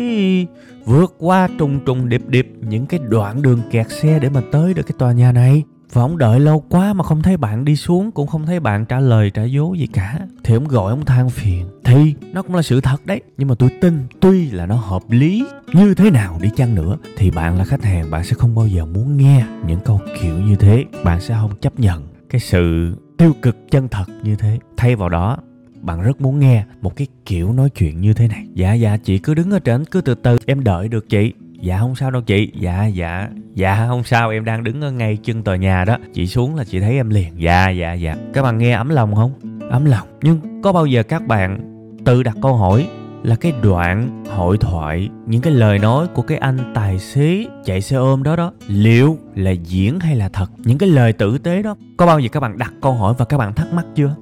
vượt 0.85 1.15
qua 1.19 1.49
trùng 1.59 1.81
trùng 1.87 2.09
điệp 2.09 2.23
điệp 2.29 2.53
những 2.61 2.87
cái 2.87 3.01
đoạn 3.09 3.43
đường 3.43 3.61
kẹt 3.71 3.87
xe 3.91 4.19
để 4.19 4.29
mà 4.29 4.43
tới 4.53 4.75
được 4.75 4.83
cái 4.83 4.95
tòa 4.99 5.13
nhà 5.13 5.33
này 5.33 5.63
và 5.93 6.03
ông 6.03 6.19
đợi 6.19 6.41
lâu 6.41 6.65
quá 6.69 6.93
mà 6.93 7.05
không 7.05 7.23
thấy 7.23 7.37
bạn 7.37 7.65
đi 7.65 7.77
xuống, 7.77 8.11
cũng 8.13 8.27
không 8.27 8.47
thấy 8.47 8.61
bạn 8.61 8.85
trả 8.85 9.01
lời, 9.01 9.31
trả 9.31 9.45
dấu 9.45 9.75
gì 9.75 9.87
cả. 9.87 10.19
Thì 10.45 10.55
ông 10.55 10.69
gọi 10.69 10.91
ông 10.91 11.05
than 11.05 11.31
phiền. 11.31 11.67
Thì, 11.85 12.15
nó 12.33 12.43
cũng 12.43 12.55
là 12.55 12.63
sự 12.63 12.81
thật 12.81 13.07
đấy. 13.07 13.23
Nhưng 13.39 13.49
mà 13.49 13.55
tôi 13.55 13.71
tin, 13.81 13.99
tuy 14.21 14.51
là 14.51 14.67
nó 14.67 14.75
hợp 14.75 15.03
lý 15.11 15.45
như 15.75 15.95
thế 15.95 16.11
nào 16.11 16.39
đi 16.43 16.49
chăng 16.57 16.75
nữa, 16.75 16.97
thì 17.17 17.31
bạn 17.31 17.59
là 17.59 17.65
khách 17.65 17.85
hàng, 17.85 18.11
bạn 18.11 18.25
sẽ 18.25 18.35
không 18.35 18.55
bao 18.55 18.67
giờ 18.67 18.87
muốn 18.87 19.17
nghe 19.17 19.45
những 19.67 19.81
câu 19.85 20.01
kiểu 20.21 20.41
như 20.41 20.57
thế. 20.57 20.85
Bạn 21.05 21.21
sẽ 21.21 21.35
không 21.35 21.57
chấp 21.61 21.81
nhận 21.81 22.09
cái 22.31 22.41
sự 22.41 22.95
tiêu 23.19 23.33
cực 23.43 23.57
chân 23.71 23.89
thật 23.89 24.05
như 24.23 24.37
thế. 24.37 24.59
Thay 24.77 24.97
vào 24.97 25.09
đó, 25.09 25.39
bạn 25.81 26.03
rất 26.03 26.21
muốn 26.21 26.39
nghe 26.39 26.65
một 26.81 26.97
cái 26.97 27.07
kiểu 27.27 27.53
nói 27.53 27.71
chuyện 27.71 28.01
như 28.01 28.13
thế 28.13 28.29
này. 28.29 28.47
Dạ 28.55 28.75
dạ 28.75 28.97
chị 28.97 29.19
cứ 29.19 29.35
đứng 29.35 29.51
ở 29.51 29.59
trên, 29.59 29.85
cứ 29.85 30.01
từ 30.01 30.15
từ. 30.15 30.39
Em 30.47 30.65
đợi 30.65 30.89
được 30.89 31.09
chị 31.09 31.33
dạ 31.61 31.79
không 31.79 31.95
sao 31.95 32.11
đâu 32.11 32.23
chị. 32.23 32.53
Dạ 32.55 32.87
dạ. 32.87 33.29
Dạ 33.55 33.87
không 33.89 34.05
sao. 34.05 34.31
Em 34.31 34.45
đang 34.45 34.65
đứng 34.65 34.81
ở 34.81 34.91
ngay 34.91 35.19
chân 35.23 35.43
tòa 35.43 35.57
nhà 35.57 35.85
đó. 35.85 35.97
Chị 36.12 36.27
xuống 36.27 36.57
là 36.57 36.65
chị 36.65 36.81
thấy 36.81 36.97
em 36.97 37.11
liền. 37.11 37.33
Dạ 37.37 37.71
dạ 37.71 37.93
dạ. 37.93 38.17
Các 38.33 38.43
bạn 38.43 38.59
nghe 38.59 38.73
ấm 38.73 38.89
lòng 38.89 39.15
không? 39.15 39.33
Ấm 39.71 39.85
lòng. 39.85 40.09
Nhưng 40.23 40.62
có 40.62 40.73
bao 40.73 40.87
giờ 40.87 41.03
các 41.03 41.27
bạn 41.27 41.61
tự 42.05 42.23
đặt 42.23 42.37
câu 42.43 42.57
hỏi 42.57 42.89
là 43.23 43.37
cái 43.37 43.53
đoạn 43.62 44.25
hội 44.31 44.59
thoại, 44.59 45.09
những 45.27 45.41
cái 45.41 45.53
lời 45.53 45.79
nói 45.79 46.07
của 46.07 46.23
cái 46.23 46.39
anh 46.39 46.59
tài 46.75 46.99
xế 46.99 47.47
chạy 47.65 47.81
xe 47.81 47.97
ôm 47.97 48.23
đó 48.23 48.37
đó, 48.37 48.53
liệu 48.67 49.19
là 49.35 49.51
diễn 49.51 50.01
hay 50.01 50.17
là 50.17 50.29
thật? 50.29 50.51
Những 50.57 50.79
cái 50.79 50.89
lời 50.89 51.12
tử 51.12 51.39
tế 51.39 51.62
đó. 51.62 51.77
Có 51.97 52.07
bao 52.07 52.21
giờ 52.21 52.29
các 52.33 52.41
bạn 52.41 52.59
đặt 52.59 52.73
câu 52.83 52.93
hỏi 52.93 53.15
và 53.19 53.25
các 53.25 53.39
bạn 53.39 53.55
thắc 53.55 53.73
mắc 53.73 53.87
chưa? 53.95 54.15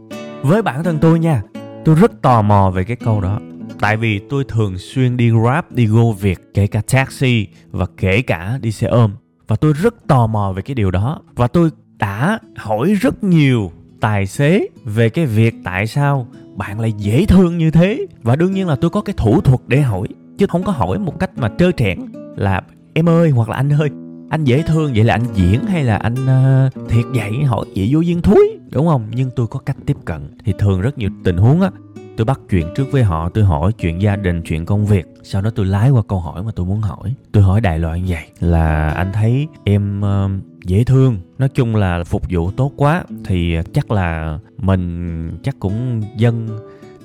Với 0.43 0.63
bản 0.63 0.85
thân 0.85 0.99
tôi 0.99 1.19
nha, 1.19 1.43
tôi 1.85 1.95
rất 1.95 2.23
tò 2.23 2.43
mò 2.43 2.71
về 2.71 2.85
cái 2.85 2.97
câu 2.97 3.21
đó 3.21 3.39
tại 3.81 3.97
vì 3.97 4.19
tôi 4.19 4.45
thường 4.45 4.79
xuyên 4.79 5.17
đi 5.17 5.31
grab 5.31 5.65
đi 5.71 5.87
go 5.87 6.13
việt 6.21 6.41
kể 6.55 6.67
cả 6.67 6.83
taxi 6.93 7.47
và 7.71 7.87
kể 7.97 8.23
cả 8.23 8.59
đi 8.63 8.73
xe 8.73 8.87
ôm. 8.87 9.13
Và 9.47 9.57
tôi 9.57 9.73
rất 9.73 9.95
tò 10.07 10.27
mò 10.27 10.53
về 10.57 10.63
cái 10.63 10.75
điều 10.75 10.91
đó. 10.91 11.21
Và 11.35 11.47
tôi 11.47 11.71
đã 11.99 12.39
hỏi 12.57 12.95
rất 13.01 13.25
nhiều 13.25 13.73
tài 14.01 14.27
xế 14.27 14.67
về 14.85 15.09
cái 15.09 15.27
việc 15.27 15.55
tại 15.65 15.87
sao 15.87 16.29
bạn 16.57 16.81
lại 16.81 16.93
dễ 16.99 17.27
thương 17.27 17.59
như 17.59 17.71
thế. 17.71 18.07
Và 18.23 18.37
đương 18.37 18.53
nhiên 18.53 18.67
là 18.67 18.77
tôi 18.77 18.91
có 18.91 19.01
cái 19.01 19.15
thủ 19.17 19.41
thuật 19.41 19.61
để 19.67 19.81
hỏi 19.81 20.09
chứ 20.39 20.47
không 20.47 20.63
có 20.63 20.73
hỏi 20.73 20.99
một 20.99 21.19
cách 21.21 21.31
mà 21.37 21.51
trơ 21.59 21.73
trẽn 21.73 21.99
là 22.37 22.63
em 22.95 23.09
ơi 23.09 23.31
hoặc 23.31 23.49
là 23.49 23.57
anh 23.57 23.73
ơi 23.73 23.91
anh 24.31 24.45
dễ 24.45 24.63
thương 24.63 24.93
vậy 24.95 25.05
là 25.05 25.15
anh 25.15 25.25
diễn 25.35 25.67
hay 25.67 25.85
là 25.85 25.97
anh 25.97 26.15
uh, 26.15 26.89
thiệt 26.89 27.05
vậy 27.15 27.45
hỏi 27.45 27.67
vậy 27.77 27.89
vô 27.93 28.01
duyên 28.01 28.23
thúi? 28.23 28.59
Đúng 28.71 28.87
không? 28.87 29.07
Nhưng 29.15 29.31
tôi 29.37 29.47
có 29.47 29.59
cách 29.59 29.77
tiếp 29.87 29.97
cận. 30.05 30.37
Thì 30.45 30.53
thường 30.59 30.81
rất 30.81 30.99
nhiều 30.99 31.11
tình 31.25 31.37
huống 31.37 31.61
á 31.61 31.71
tôi 32.19 32.25
bắt 32.25 32.41
chuyện 32.51 32.67
trước 32.75 32.93
với 32.93 33.03
họ 33.03 33.29
tôi 33.29 33.45
hỏi 33.45 33.73
chuyện 33.73 34.03
gia 34.03 34.17
đình 34.17 34.43
chuyện 34.43 34.67
công 34.67 34.87
việc. 34.87 35.07
Sau 35.23 35.43
đó 35.43 35.51
tôi 35.55 35.67
lái 35.67 35.91
qua 35.91 36.03
câu 36.09 36.21
hỏi 36.21 36.43
mà 36.43 36.53
tôi 36.57 36.67
muốn 36.67 36.81
hỏi. 36.81 37.15
Tôi 37.33 37.43
hỏi 37.43 37.61
đại 37.61 37.79
loại 37.79 38.01
như 38.01 38.07
vậy 38.09 38.27
là 38.41 38.91
anh 38.91 39.13
thấy 39.13 39.47
em 39.65 40.03
uh, 40.03 40.31
dễ 40.65 40.85
thương. 40.85 41.19
Nói 41.39 41.49
chung 41.49 41.77
là 41.77 42.05
phục 42.05 42.23
vụ 42.31 42.51
tốt 42.51 42.73
quá 42.77 43.05
thì 43.25 43.57
chắc 43.73 43.91
là 43.91 44.39
mình 44.59 45.39
chắc 45.43 45.57
cũng 45.61 46.03
dân 46.17 46.49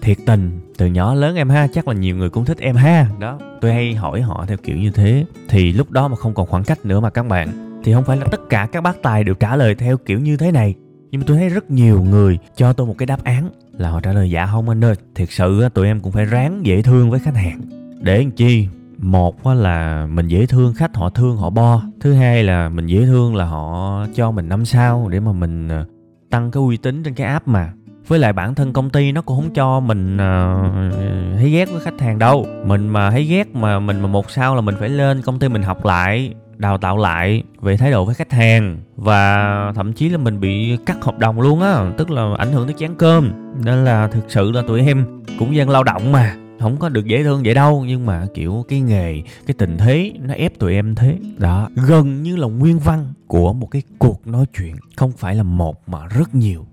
thiệt 0.02 0.18
tình 0.26 0.60
từ 0.78 0.86
nhỏ 0.86 1.14
lớn 1.14 1.36
em 1.36 1.50
ha 1.50 1.68
chắc 1.74 1.88
là 1.88 1.94
nhiều 1.94 2.16
người 2.16 2.30
cũng 2.30 2.46
thích 2.46 2.58
em 2.58 2.76
ha. 2.76 3.08
Đó. 3.20 3.40
Tôi 3.62 3.74
hay 3.74 3.94
hỏi 3.94 4.22
họ 4.22 4.46
theo 4.48 4.58
kiểu 4.58 4.78
như 4.78 4.92
thế. 4.92 5.26
Thì 5.50 5.74
lúc 5.74 5.92
đó 5.92 6.08
mà 6.08 6.16
không 6.16 6.34
còn 6.34 6.48
khoảng 6.48 6.64
cách 6.64 6.86
nữa 6.86 7.00
mà 7.00 7.10
các 7.10 7.28
bạn 7.28 7.80
thì 7.84 7.94
không 7.94 8.04
phải 8.04 8.18
là 8.18 8.26
tất 8.32 8.42
cả 8.50 8.68
các 8.72 8.82
bác 8.82 9.02
tài 9.02 9.24
đều 9.24 9.36
trả 9.36 9.56
lời 9.56 9.76
theo 9.76 9.98
kiểu 9.98 10.20
như 10.20 10.38
thế 10.38 10.52
này 10.52 10.76
nhưng 11.14 11.20
mà 11.20 11.26
tôi 11.28 11.38
thấy 11.38 11.50
rất 11.50 11.72
nhiều 11.72 12.02
người 12.02 12.40
cho 12.56 12.74
tôi 12.74 12.88
một 12.88 12.96
cái 12.98 13.06
đáp 13.06 13.24
án 13.24 13.50
là 13.78 13.90
họ 13.90 14.02
trả 14.02 14.14
lời 14.14 14.30
dạ 14.30 14.46
không 14.46 14.70
anh 14.70 14.84
ơi. 14.84 14.96
Thiệt 15.16 15.30
sự 15.32 15.70
tụi 15.70 15.88
em 15.88 16.00
cũng 16.00 16.12
phải 16.12 16.26
ráng 16.26 16.66
dễ 16.66 16.82
thương 16.82 17.12
với 17.12 17.20
khách 17.20 17.36
hàng. 17.36 17.62
Để 18.00 18.18
làm 18.18 18.32
chi? 18.32 18.68
Một 18.98 19.48
là 19.48 20.06
mình 20.06 20.28
dễ 20.28 20.46
thương 20.46 20.74
khách 20.74 20.96
họ 20.96 21.10
thương 21.10 21.38
họ 21.38 21.50
bo. 21.50 21.82
Thứ 22.00 22.14
hai 22.14 22.44
là 22.44 22.70
mình 22.70 22.88
dễ 22.88 23.06
thương 23.06 23.36
là 23.36 23.46
họ 23.46 24.06
cho 24.16 24.32
mình 24.32 24.50
năm 24.50 24.66
sao 24.66 25.08
để 25.12 25.20
mà 25.20 25.32
mình 25.32 25.70
ờ, 25.70 25.86
tăng 26.30 26.52
cái 26.52 26.64
uy 26.64 26.78
tín 26.78 27.04
trên 27.04 27.14
cái 27.14 27.28
app 27.28 27.48
mà. 27.48 27.74
Với 28.08 28.20
lại 28.20 28.34
bản 28.34 28.56
thân 28.56 28.74
công 28.74 28.90
ty 28.90 29.12
nó 29.12 29.22
cũng 29.22 29.38
không 29.42 29.54
cho 29.54 29.80
mình 29.80 30.18
ờ, 30.18 30.56
uh, 30.88 30.94
thấy 31.38 31.50
ghét 31.50 31.70
với 31.72 31.80
khách 31.80 32.02
hàng 32.02 32.20
đâu. 32.20 32.46
Mình 32.66 32.88
mà 32.88 33.12
thấy 33.12 33.24
ghét 33.24 33.56
mà 33.56 33.80
mình 33.80 34.02
mà 34.02 34.08
một 34.08 34.32
sao 34.32 34.56
là 34.56 34.62
mình 34.62 34.76
phải 34.80 34.90
lên 34.90 35.22
công 35.22 35.40
ty 35.40 35.48
mình 35.48 35.64
học 35.64 35.86
lại 35.86 36.34
đào 36.64 36.78
tạo 36.78 36.98
lại 36.98 37.44
về 37.62 37.78
thái 37.78 37.92
độ 37.92 38.06
với 38.06 38.16
khách 38.16 38.32
hàng 38.32 38.78
và 38.96 39.72
thậm 39.76 39.94
chí 39.94 40.10
là 40.10 40.18
mình 40.18 40.40
bị 40.40 40.78
cắt 40.86 40.98
hợp 41.02 41.20
đồng 41.20 41.42
luôn 41.42 41.62
á, 41.62 41.92
tức 41.98 42.12
là 42.12 42.36
ảnh 42.38 42.52
hưởng 42.52 42.68
tới 42.68 42.76
chén 42.80 42.96
cơm. 42.96 43.32
Nên 43.64 43.86
là 43.86 44.08
thực 44.08 44.32
sự 44.32 44.52
là 44.52 44.62
tụi 44.68 44.82
em 44.82 45.24
cũng 45.40 45.56
dân 45.56 45.70
lao 45.70 45.84
động 45.84 46.12
mà, 46.12 46.36
không 46.60 46.78
có 46.78 46.90
được 46.90 47.06
dễ 47.06 47.24
thương 47.24 47.42
vậy 47.44 47.54
đâu 47.54 47.84
nhưng 47.88 48.06
mà, 48.06 48.26
kiểu, 48.34 48.66
cái 48.70 48.82
nghề, 48.82 49.22
cái 49.48 49.56
tình 49.58 49.78
thế 49.78 50.12
nó 50.20 50.34
ép 50.34 50.60
tụi 50.60 50.74
em 50.74 50.96
thế. 50.96 51.18
Đó, 51.38 51.70
gần 51.88 52.24
như 52.24 52.36
là 52.36 52.48
nguyên 52.48 52.80
văn 52.80 53.14
của 53.28 53.54
một 53.54 53.68
cái 53.72 53.82
cuộc 54.00 54.28
nói 54.28 54.46
chuyện, 54.58 54.76
không 54.96 55.12
phải 55.12 55.36
là 55.36 55.44
một 55.44 55.90
mà 55.90 56.08
rất 56.08 56.36
nhiều. 56.36 56.66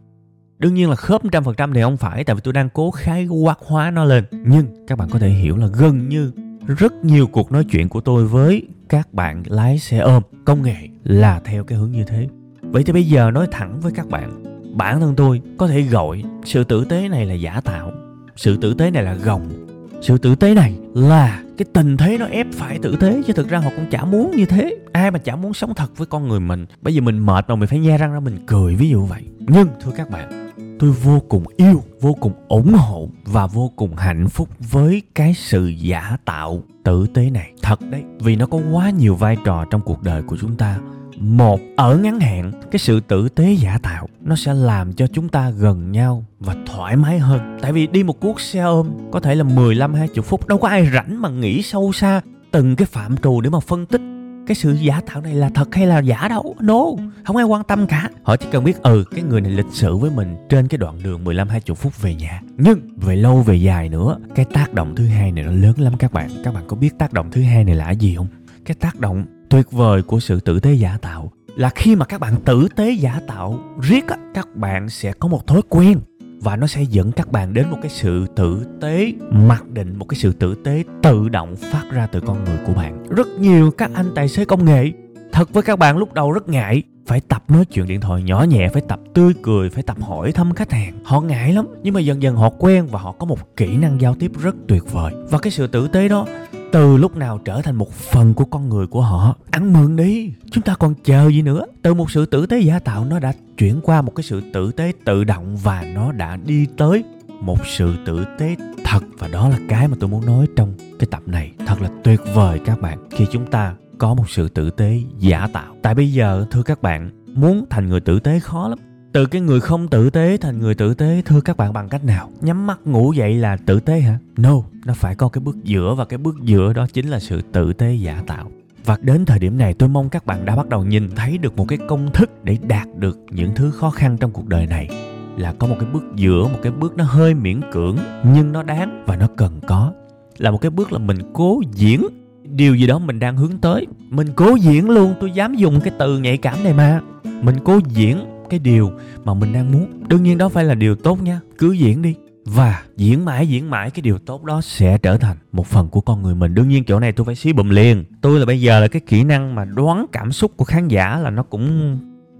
Đương 0.58 0.74
nhiên 0.74 0.90
là 0.90 0.96
khớp 0.96 1.20
trăm 1.32 1.44
phần 1.44 1.54
trăm 1.54 1.72
thì 1.72 1.82
không 1.82 1.96
phải, 1.96 2.24
tại 2.24 2.34
vì 2.34 2.40
tôi 2.44 2.52
đang 2.52 2.68
cố 2.68 2.90
khái 2.90 3.26
quát 3.26 3.58
hóa 3.66 3.90
nó 3.90 4.04
lên. 4.04 4.24
Nhưng 4.32 4.66
các 4.86 4.98
bạn 4.98 5.08
có 5.10 5.18
thể 5.18 5.28
hiểu 5.28 5.56
là 5.56 5.66
gần 5.66 6.08
như 6.08 6.32
rất 6.66 7.04
nhiều 7.04 7.26
cuộc 7.26 7.52
nói 7.52 7.64
chuyện 7.64 7.88
của 7.88 8.00
tôi 8.00 8.24
với 8.24 8.62
các 8.88 9.14
bạn 9.14 9.42
lái 9.46 9.78
xe 9.78 9.98
ôm, 9.98 10.22
công 10.44 10.62
nghệ 10.62 10.88
là 11.04 11.40
theo 11.44 11.64
cái 11.64 11.78
hướng 11.78 11.92
như 11.92 12.04
thế. 12.04 12.28
Vậy 12.62 12.82
thì 12.84 12.92
bây 12.92 13.04
giờ 13.04 13.30
nói 13.30 13.46
thẳng 13.50 13.80
với 13.80 13.92
các 13.92 14.08
bạn, 14.08 14.42
bản 14.76 15.00
thân 15.00 15.14
tôi 15.16 15.42
có 15.58 15.66
thể 15.66 15.82
gọi 15.82 16.22
sự 16.44 16.64
tử 16.64 16.84
tế 16.84 17.08
này 17.08 17.26
là 17.26 17.34
giả 17.34 17.60
tạo, 17.64 17.92
sự 18.36 18.56
tử 18.56 18.74
tế 18.74 18.90
này 18.90 19.02
là 19.02 19.14
gồng. 19.14 19.66
Sự 20.02 20.18
tử 20.18 20.34
tế 20.34 20.54
này 20.54 20.74
là 20.94 21.42
cái 21.58 21.66
tình 21.72 21.96
thế 21.96 22.18
nó 22.18 22.26
ép 22.26 22.46
phải 22.52 22.78
tử 22.78 22.96
tế, 23.00 23.22
chứ 23.26 23.32
thực 23.32 23.48
ra 23.48 23.58
họ 23.58 23.70
cũng 23.76 23.90
chả 23.90 24.04
muốn 24.04 24.36
như 24.36 24.44
thế. 24.44 24.76
Ai 24.92 25.10
mà 25.10 25.18
chả 25.18 25.36
muốn 25.36 25.54
sống 25.54 25.74
thật 25.76 25.96
với 25.96 26.06
con 26.06 26.28
người 26.28 26.40
mình. 26.40 26.66
Bây 26.82 26.94
giờ 26.94 27.00
mình 27.00 27.26
mệt 27.26 27.48
rồi, 27.48 27.56
mình 27.56 27.68
phải 27.68 27.78
nhe 27.78 27.98
răng 27.98 28.12
ra 28.12 28.20
mình 28.20 28.38
cười, 28.46 28.74
ví 28.74 28.88
dụ 28.88 29.04
vậy. 29.04 29.22
Nhưng 29.38 29.68
thưa 29.80 29.90
các 29.96 30.10
bạn 30.10 30.50
tôi 30.80 30.90
vô 30.90 31.20
cùng 31.28 31.44
yêu, 31.56 31.82
vô 32.00 32.12
cùng 32.20 32.32
ủng 32.48 32.72
hộ 32.72 33.08
và 33.24 33.46
vô 33.46 33.72
cùng 33.76 33.96
hạnh 33.96 34.28
phúc 34.28 34.48
với 34.58 35.02
cái 35.14 35.34
sự 35.34 35.66
giả 35.66 36.16
tạo 36.24 36.62
tử 36.84 37.06
tế 37.14 37.30
này. 37.30 37.52
Thật 37.62 37.80
đấy, 37.90 38.02
vì 38.20 38.36
nó 38.36 38.46
có 38.46 38.60
quá 38.72 38.90
nhiều 38.90 39.14
vai 39.14 39.36
trò 39.44 39.64
trong 39.70 39.80
cuộc 39.80 40.02
đời 40.02 40.22
của 40.22 40.36
chúng 40.40 40.56
ta. 40.56 40.78
Một, 41.16 41.60
ở 41.76 41.96
ngắn 41.96 42.20
hạn, 42.20 42.52
cái 42.70 42.78
sự 42.78 43.00
tử 43.00 43.28
tế 43.28 43.52
giả 43.52 43.78
tạo 43.82 44.08
nó 44.20 44.36
sẽ 44.36 44.54
làm 44.54 44.92
cho 44.92 45.06
chúng 45.06 45.28
ta 45.28 45.50
gần 45.50 45.92
nhau 45.92 46.24
và 46.40 46.56
thoải 46.66 46.96
mái 46.96 47.18
hơn. 47.18 47.58
Tại 47.62 47.72
vì 47.72 47.86
đi 47.86 48.02
một 48.02 48.20
cuốc 48.20 48.40
xe 48.40 48.60
ôm, 48.60 48.90
có 49.10 49.20
thể 49.20 49.34
là 49.34 49.44
15 49.44 49.94
20 49.94 50.24
phút, 50.24 50.46
đâu 50.46 50.58
có 50.58 50.68
ai 50.68 50.90
rảnh 50.94 51.22
mà 51.22 51.28
nghĩ 51.28 51.62
sâu 51.62 51.92
xa 51.92 52.20
từng 52.50 52.76
cái 52.76 52.86
phạm 52.86 53.16
trù 53.16 53.40
để 53.40 53.50
mà 53.50 53.60
phân 53.60 53.86
tích 53.86 54.00
cái 54.46 54.54
sự 54.54 54.72
giả 54.72 55.00
tạo 55.06 55.20
này 55.20 55.34
là 55.34 55.50
thật 55.54 55.74
hay 55.74 55.86
là 55.86 55.98
giả 55.98 56.28
đâu? 56.28 56.56
No, 56.60 56.84
không 57.24 57.36
ai 57.36 57.44
quan 57.44 57.64
tâm 57.64 57.86
cả. 57.86 58.10
Họ 58.22 58.36
chỉ 58.36 58.46
cần 58.52 58.64
biết 58.64 58.82
ừ 58.82 59.04
cái 59.10 59.22
người 59.22 59.40
này 59.40 59.52
lịch 59.52 59.66
sự 59.72 59.96
với 59.96 60.10
mình 60.10 60.36
trên 60.48 60.68
cái 60.68 60.78
đoạn 60.78 60.98
đường 61.02 61.24
15 61.24 61.48
20 61.48 61.74
phút 61.74 62.02
về 62.02 62.14
nhà. 62.14 62.42
Nhưng 62.56 62.80
về 62.96 63.16
lâu, 63.16 63.42
về 63.42 63.56
dài 63.56 63.88
nữa, 63.88 64.16
cái 64.34 64.44
tác 64.44 64.74
động 64.74 64.94
thứ 64.96 65.06
hai 65.06 65.32
này 65.32 65.44
nó 65.44 65.52
lớn 65.52 65.72
lắm 65.76 65.92
các 65.98 66.12
bạn. 66.12 66.30
Các 66.44 66.54
bạn 66.54 66.64
có 66.66 66.76
biết 66.76 66.98
tác 66.98 67.12
động 67.12 67.30
thứ 67.32 67.42
hai 67.42 67.64
này 67.64 67.74
là 67.74 67.90
gì 67.90 68.14
không? 68.16 68.26
Cái 68.64 68.74
tác 68.80 69.00
động 69.00 69.24
tuyệt 69.50 69.72
vời 69.72 70.02
của 70.02 70.20
sự 70.20 70.40
tử 70.40 70.60
tế 70.60 70.72
giả 70.72 70.98
tạo 71.02 71.32
là 71.56 71.70
khi 71.74 71.96
mà 71.96 72.04
các 72.04 72.20
bạn 72.20 72.36
tử 72.44 72.68
tế 72.76 72.90
giả 72.90 73.20
tạo, 73.26 73.58
riết 73.80 74.08
á, 74.08 74.16
các 74.34 74.48
bạn 74.56 74.88
sẽ 74.88 75.12
có 75.12 75.28
một 75.28 75.46
thói 75.46 75.62
quen 75.68 76.00
và 76.40 76.56
nó 76.56 76.66
sẽ 76.66 76.82
dẫn 76.82 77.12
các 77.12 77.32
bạn 77.32 77.54
đến 77.54 77.70
một 77.70 77.78
cái 77.82 77.90
sự 77.90 78.26
tử 78.36 78.64
tế, 78.80 79.12
mặc 79.30 79.68
định 79.68 79.98
một 79.98 80.04
cái 80.08 80.18
sự 80.18 80.32
tử 80.32 80.54
tế 80.64 80.84
tự 81.02 81.28
động 81.28 81.56
phát 81.56 81.84
ra 81.92 82.06
từ 82.06 82.20
con 82.20 82.44
người 82.44 82.58
của 82.66 82.72
bạn. 82.72 83.04
Rất 83.10 83.28
nhiều 83.28 83.70
các 83.70 83.90
anh 83.94 84.12
tài 84.14 84.28
xế 84.28 84.44
công 84.44 84.64
nghệ, 84.64 84.92
thật 85.32 85.52
với 85.52 85.62
các 85.62 85.78
bạn 85.78 85.96
lúc 85.96 86.12
đầu 86.12 86.32
rất 86.32 86.48
ngại, 86.48 86.82
phải 87.06 87.20
tập 87.20 87.44
nói 87.48 87.64
chuyện 87.64 87.86
điện 87.86 88.00
thoại 88.00 88.22
nhỏ 88.22 88.42
nhẹ, 88.48 88.68
phải 88.68 88.82
tập 88.88 89.00
tươi 89.14 89.32
cười, 89.42 89.70
phải 89.70 89.82
tập 89.82 89.96
hỏi 90.00 90.32
thăm 90.32 90.54
khách 90.54 90.72
hàng. 90.72 90.92
Họ 91.04 91.20
ngại 91.20 91.52
lắm, 91.52 91.66
nhưng 91.82 91.94
mà 91.94 92.00
dần 92.00 92.22
dần 92.22 92.36
họ 92.36 92.50
quen 92.58 92.86
và 92.86 92.98
họ 93.00 93.12
có 93.12 93.26
một 93.26 93.56
kỹ 93.56 93.76
năng 93.76 94.00
giao 94.00 94.14
tiếp 94.14 94.32
rất 94.42 94.54
tuyệt 94.68 94.92
vời. 94.92 95.12
Và 95.30 95.38
cái 95.38 95.50
sự 95.50 95.66
tử 95.66 95.88
tế 95.88 96.08
đó 96.08 96.26
từ 96.72 96.96
lúc 96.96 97.16
nào 97.16 97.38
trở 97.38 97.62
thành 97.62 97.76
một 97.76 97.92
phần 97.92 98.34
của 98.34 98.44
con 98.44 98.68
người 98.68 98.86
của 98.86 99.02
họ, 99.02 99.36
ăn 99.50 99.72
mừng 99.72 99.96
đi. 99.96 100.32
Chúng 100.50 100.64
ta 100.64 100.74
còn 100.74 100.94
chờ 101.04 101.28
gì 101.28 101.42
nữa? 101.42 101.66
Từ 101.82 101.94
một 101.94 102.10
sự 102.10 102.26
tử 102.26 102.46
tế 102.46 102.60
giả 102.60 102.78
tạo, 102.78 103.04
nó 103.04 103.18
đã 103.18 103.32
chuyển 103.58 103.80
qua 103.82 104.02
một 104.02 104.12
cái 104.16 104.24
sự 104.24 104.42
tử 104.52 104.72
tế 104.72 104.92
tự 105.04 105.24
động 105.24 105.56
và 105.56 105.84
nó 105.94 106.12
đã 106.12 106.36
đi 106.36 106.66
tới 106.76 107.04
một 107.40 107.66
sự 107.66 107.94
tử 108.06 108.24
tế 108.38 108.56
thật. 108.84 109.00
Và 109.18 109.28
đó 109.28 109.48
là 109.48 109.58
cái 109.68 109.88
mà 109.88 109.96
tôi 110.00 110.10
muốn 110.10 110.26
nói 110.26 110.46
trong 110.56 110.74
cái 110.98 111.08
tập 111.10 111.22
này. 111.26 111.52
Thật 111.66 111.82
là 111.82 111.90
tuyệt 112.04 112.20
vời 112.34 112.60
các 112.64 112.80
bạn, 112.80 112.98
khi 113.10 113.26
chúng 113.32 113.46
ta 113.46 113.74
có 113.98 114.14
một 114.14 114.30
sự 114.30 114.48
tử 114.48 114.70
tế 114.70 115.00
giả 115.18 115.48
tạo. 115.52 115.74
Tại 115.82 115.94
bây 115.94 116.12
giờ, 116.12 116.46
thưa 116.50 116.62
các 116.62 116.82
bạn, 116.82 117.10
muốn 117.34 117.64
thành 117.70 117.88
người 117.88 118.00
tử 118.00 118.20
tế 118.20 118.40
khó 118.40 118.68
lắm 118.68 118.78
từ 119.12 119.26
cái 119.26 119.40
người 119.40 119.60
không 119.60 119.88
tử 119.88 120.10
tế 120.10 120.36
thành 120.36 120.60
người 120.60 120.74
tử 120.74 120.94
tế, 120.94 121.22
thưa 121.24 121.40
các 121.40 121.56
bạn 121.56 121.72
bằng 121.72 121.88
cách 121.88 122.04
nào? 122.04 122.30
Nhắm 122.40 122.66
mắt 122.66 122.78
ngủ 122.84 123.12
dậy 123.12 123.34
là 123.34 123.56
tử 123.56 123.80
tế 123.80 124.00
hả? 124.00 124.18
No, 124.36 124.62
nó 124.86 124.94
phải 124.94 125.14
có 125.14 125.28
cái 125.28 125.40
bước 125.40 125.56
giữa 125.64 125.94
và 125.94 126.04
cái 126.04 126.18
bước 126.18 126.36
giữa 126.42 126.72
đó 126.72 126.86
chính 126.92 127.08
là 127.08 127.20
sự 127.20 127.42
tử 127.52 127.72
tế 127.72 127.94
giả 127.94 128.22
tạo. 128.26 128.50
Và 128.84 128.96
đến 129.00 129.24
thời 129.24 129.38
điểm 129.38 129.58
này, 129.58 129.74
tôi 129.74 129.88
mong 129.88 130.08
các 130.08 130.26
bạn 130.26 130.44
đã 130.44 130.56
bắt 130.56 130.68
đầu 130.68 130.84
nhìn 130.84 131.10
thấy 131.16 131.38
được 131.38 131.56
một 131.56 131.64
cái 131.68 131.78
công 131.88 132.12
thức 132.12 132.30
để 132.44 132.56
đạt 132.68 132.88
được 132.96 133.18
những 133.30 133.54
thứ 133.54 133.70
khó 133.70 133.90
khăn 133.90 134.16
trong 134.20 134.30
cuộc 134.30 134.46
đời 134.46 134.66
này. 134.66 134.88
Là 135.36 135.52
có 135.52 135.66
một 135.66 135.76
cái 135.80 135.88
bước 135.92 136.04
giữa, 136.16 136.48
một 136.48 136.58
cái 136.62 136.72
bước 136.72 136.96
nó 136.96 137.04
hơi 137.04 137.34
miễn 137.34 137.60
cưỡng, 137.72 137.96
nhưng 138.34 138.52
nó 138.52 138.62
đáng 138.62 139.04
và 139.06 139.16
nó 139.16 139.26
cần 139.36 139.60
có. 139.66 139.92
Là 140.38 140.50
một 140.50 140.58
cái 140.60 140.70
bước 140.70 140.92
là 140.92 140.98
mình 140.98 141.18
cố 141.32 141.60
diễn. 141.74 142.06
Điều 142.44 142.74
gì 142.74 142.86
đó 142.86 142.98
mình 142.98 143.18
đang 143.18 143.36
hướng 143.36 143.58
tới, 143.60 143.86
mình 144.10 144.28
cố 144.36 144.54
diễn 144.54 144.90
luôn. 144.90 145.14
Tôi 145.20 145.30
dám 145.30 145.54
dùng 145.54 145.80
cái 145.80 145.92
từ 145.98 146.18
nhạy 146.18 146.36
cảm 146.36 146.64
này 146.64 146.72
mà. 146.72 147.00
Mình 147.42 147.56
cố 147.64 147.80
diễn 147.88 148.39
cái 148.50 148.60
điều 148.60 148.90
mà 149.24 149.34
mình 149.34 149.52
đang 149.52 149.72
muốn. 149.72 149.86
Đương 150.08 150.22
nhiên 150.22 150.38
đó 150.38 150.48
phải 150.48 150.64
là 150.64 150.74
điều 150.74 150.94
tốt 150.94 151.22
nha. 151.22 151.40
Cứ 151.58 151.72
diễn 151.72 152.02
đi. 152.02 152.14
Và 152.44 152.82
diễn 152.96 153.24
mãi 153.24 153.46
diễn 153.46 153.70
mãi, 153.70 153.90
cái 153.90 154.02
điều 154.02 154.18
tốt 154.18 154.44
đó 154.44 154.60
sẽ 154.60 154.98
trở 154.98 155.16
thành 155.16 155.36
một 155.52 155.66
phần 155.66 155.88
của 155.88 156.00
con 156.00 156.22
người 156.22 156.34
mình. 156.34 156.54
Đương 156.54 156.68
nhiên 156.68 156.84
chỗ 156.84 157.00
này 157.00 157.12
tôi 157.12 157.24
phải 157.24 157.34
xí 157.34 157.52
bùm 157.52 157.68
liền. 157.68 158.04
Tôi 158.20 158.38
là 158.38 158.46
bây 158.46 158.60
giờ 158.60 158.80
là 158.80 158.88
cái 158.88 159.00
kỹ 159.06 159.24
năng 159.24 159.54
mà 159.54 159.64
đoán 159.64 160.06
cảm 160.12 160.32
xúc 160.32 160.52
của 160.56 160.64
khán 160.64 160.88
giả 160.88 161.18
là 161.18 161.30
nó 161.30 161.42
cũng 161.42 161.98